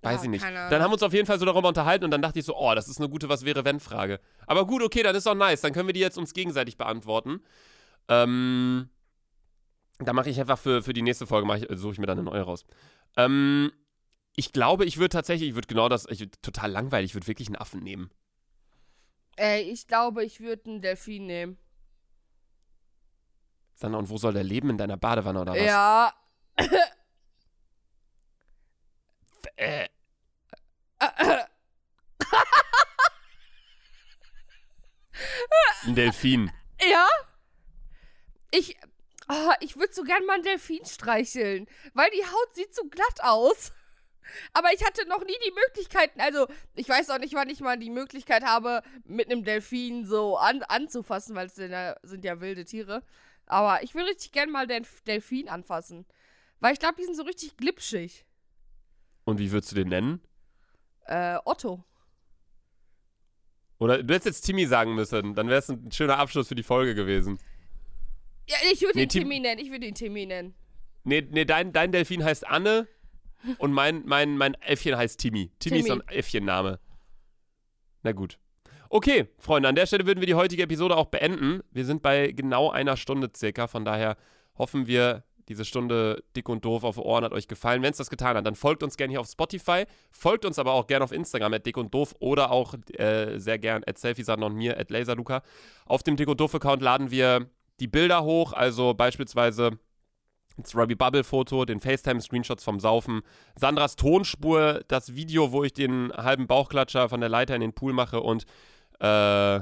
[0.00, 0.44] Weiß Ja, ich nicht.
[0.44, 2.56] Dann haben wir uns auf jeden Fall so darüber unterhalten und dann dachte ich so,
[2.56, 4.18] oh, das ist eine gute Was-wäre-wenn-Frage.
[4.48, 5.60] Aber gut, okay, dann ist doch nice.
[5.60, 7.42] Dann können wir die jetzt uns gegenseitig beantworten.
[8.08, 8.88] Ähm,
[10.00, 12.28] da mache ich einfach für, für die nächste Folge, ich- suche ich mir dann eine
[12.28, 12.64] neue raus.
[13.16, 13.70] Ähm,
[14.34, 17.46] ich glaube, ich würde tatsächlich, ich würde genau das, ich total langweilig, ich würde wirklich
[17.46, 18.10] einen Affen nehmen.
[19.36, 21.58] Ey, ich glaube, ich würde einen Delfin nehmen.
[23.82, 24.70] Sandra, und wo soll der leben?
[24.70, 25.60] In deiner Badewanne oder was?
[25.60, 26.12] Ja.
[29.56, 29.88] Äh,
[35.84, 36.50] ein Delfin.
[36.80, 37.06] Ja?
[38.50, 38.78] Ich.
[39.28, 43.20] ah, ich würde so gern mal einen Delfin streicheln, weil die Haut sieht so glatt
[43.20, 43.72] aus.
[44.52, 47.78] Aber ich hatte noch nie die Möglichkeiten, also ich weiß auch nicht, wann ich mal
[47.78, 52.40] die Möglichkeit habe, mit einem Delfin so an, anzufassen, weil es sind ja, sind ja
[52.40, 53.02] wilde Tiere.
[53.52, 56.06] Aber ich will richtig gern mal den Delfin anfassen.
[56.60, 58.24] Weil ich glaube, die sind so richtig glitschig.
[59.24, 60.22] Und wie würdest du den nennen?
[61.04, 61.84] Äh, Otto.
[63.78, 66.62] Oder du hättest jetzt Timmy sagen müssen, dann wäre es ein schöner Abschluss für die
[66.62, 67.38] Folge gewesen.
[68.48, 69.60] Ja, ich würde Nee, ihn Tim- Timmy nennen.
[69.60, 70.54] Ich würde ihn Timmy nennen.
[71.04, 72.88] Nee, nee dein, dein Delfin heißt Anne
[73.58, 75.50] und mein, mein, mein Äffchen heißt Timmy.
[75.58, 76.04] Timmy, ist so Timmy.
[76.06, 76.80] ein Äffchenname.
[78.02, 78.38] Na gut.
[78.94, 81.62] Okay, Freunde, an der Stelle würden wir die heutige Episode auch beenden.
[81.70, 84.18] Wir sind bei genau einer Stunde circa, von daher
[84.58, 87.80] hoffen wir, diese Stunde dick und doof auf Ohren hat euch gefallen.
[87.82, 90.74] Wenn es das getan hat, dann folgt uns gerne hier auf Spotify, folgt uns aber
[90.74, 94.48] auch gerne auf Instagram at dick und doof oder auch äh, sehr gern at selfiesandra
[94.48, 95.40] und mir at laserluca.
[95.86, 97.48] Auf dem dick und doof Account laden wir
[97.80, 99.70] die Bilder hoch, also beispielsweise
[100.58, 103.22] das Robbie Bubble Foto, den FaceTime-Screenshots vom Saufen,
[103.58, 107.94] Sandras Tonspur, das Video, wo ich den halben Bauchklatscher von der Leiter in den Pool
[107.94, 108.44] mache und
[109.02, 109.60] äh,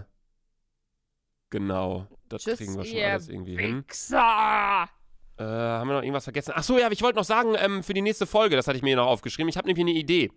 [1.50, 3.84] genau, das Tschüss, kriegen wir schon alles irgendwie hin.
[3.88, 4.88] Wichser!
[5.38, 6.52] Äh, haben wir noch irgendwas vergessen?
[6.54, 8.90] Achso, ja, ich wollte noch sagen, ähm, für die nächste Folge, das hatte ich mir
[8.90, 10.30] hier noch aufgeschrieben, ich habe nämlich eine Idee.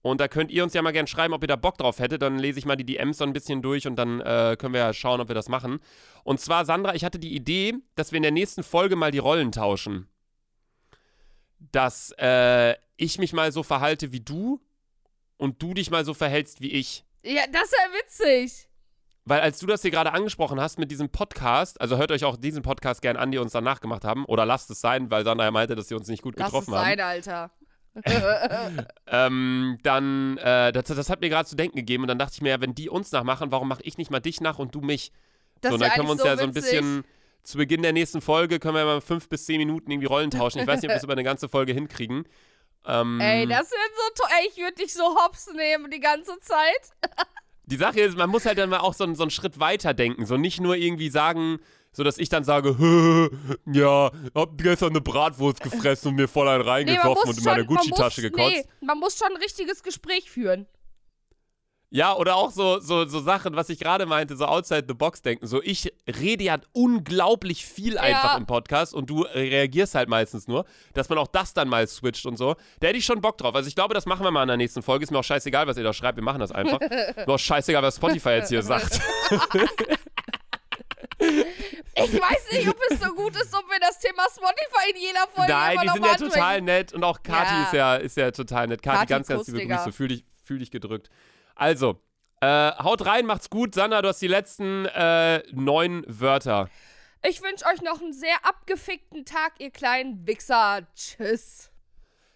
[0.00, 2.22] Und da könnt ihr uns ja mal gerne schreiben, ob ihr da Bock drauf hättet.
[2.22, 4.80] Dann lese ich mal die DMs so ein bisschen durch und dann äh, können wir
[4.80, 5.80] ja schauen, ob wir das machen.
[6.22, 9.18] Und zwar, Sandra, ich hatte die Idee, dass wir in der nächsten Folge mal die
[9.18, 10.08] Rollen tauschen.
[11.58, 14.60] Dass äh, ich mich mal so verhalte wie du
[15.36, 17.04] und du dich mal so verhältst wie ich.
[17.22, 18.68] Ja, das wäre witzig.
[19.24, 22.36] Weil als du das hier gerade angesprochen hast mit diesem Podcast, also hört euch auch
[22.36, 25.44] diesen Podcast gern an, die uns danach gemacht haben, oder lasst es sein, weil Sandra
[25.44, 26.84] ja meinte, dass sie uns nicht gut Lass es getroffen haben.
[26.84, 27.50] sein, Alter.
[29.10, 32.42] Ähm, dann, äh, das, das hat mir gerade zu denken gegeben und dann dachte ich
[32.42, 34.80] mir, ja, wenn die uns nachmachen, warum mache ich nicht mal dich nach und du
[34.80, 35.10] mich?
[35.62, 37.04] Das so, ist dann ja können wir uns eigentlich ja so ein bisschen
[37.42, 40.60] zu Beginn der nächsten Folge können wir mal fünf bis zehn Minuten irgendwie Rollen tauschen.
[40.60, 42.24] Ich weiß nicht, ob wir das über eine ganze Folge hinkriegen.
[42.86, 44.30] Ähm, Ey, das wird so toll.
[44.40, 46.92] Ey, ich würde dich so hops nehmen die ganze Zeit.
[47.66, 50.24] Die Sache ist, man muss halt dann mal auch so, so einen Schritt weiter denken.
[50.24, 51.58] So nicht nur irgendwie sagen,
[51.92, 52.76] so dass ich dann sage,
[53.66, 57.66] ja, hab gestern eine Bratwurst gefressen und mir voll einen reingesoffen nee, und in meine
[57.66, 58.50] Gucci-Tasche gekotzt.
[58.50, 60.66] Nee, man muss schon ein richtiges Gespräch führen.
[61.90, 65.22] Ja, oder auch so, so, so Sachen, was ich gerade meinte, so outside the box
[65.22, 65.46] denken.
[65.46, 68.36] So, ich rede ja unglaublich viel einfach ja.
[68.36, 72.26] im Podcast und du reagierst halt meistens nur, dass man auch das dann mal switcht
[72.26, 72.56] und so.
[72.80, 73.54] Da hätte ich schon Bock drauf.
[73.54, 75.04] Also ich glaube, das machen wir mal in der nächsten Folge.
[75.04, 76.78] Ist mir auch scheißegal, was ihr da schreibt, wir machen das einfach.
[77.26, 79.00] Nur auch scheißegal, was Spotify jetzt hier sagt.
[81.20, 85.26] Ich weiß nicht, ob es so gut ist, ob wir das Thema Spotify in jeder
[85.34, 87.64] Folge Nein, die sind ja total nett und auch Kati ja.
[87.64, 88.82] ist, ja, ist ja total nett.
[88.82, 89.92] Kati, Kati ganz, ganz liebe Grüße.
[89.92, 91.10] Fühl dich, fühl dich gedrückt.
[91.58, 92.00] Also,
[92.40, 93.74] äh, haut rein, macht's gut.
[93.74, 96.70] Sandra, du hast die letzten äh, neun Wörter.
[97.22, 100.86] Ich wünsche euch noch einen sehr abgefickten Tag, ihr kleinen Wichser.
[100.94, 101.70] Tschüss.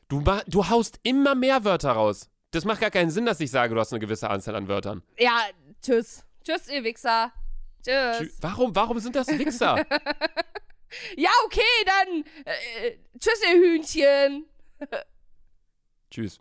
[0.09, 2.29] Du, du haust immer mehr Wörter raus.
[2.51, 5.03] Das macht gar keinen Sinn, dass ich sage, du hast eine gewisse Anzahl an Wörtern.
[5.19, 5.47] Ja,
[5.81, 6.25] tschüss.
[6.45, 7.33] Tschüss, ihr Wichser.
[7.85, 8.19] Tschüss.
[8.19, 9.77] Tschü warum, warum sind das Wichser?
[11.17, 12.25] ja, okay, dann.
[12.45, 14.47] Äh, tschüss, ihr Hühnchen.
[16.11, 16.41] tschüss.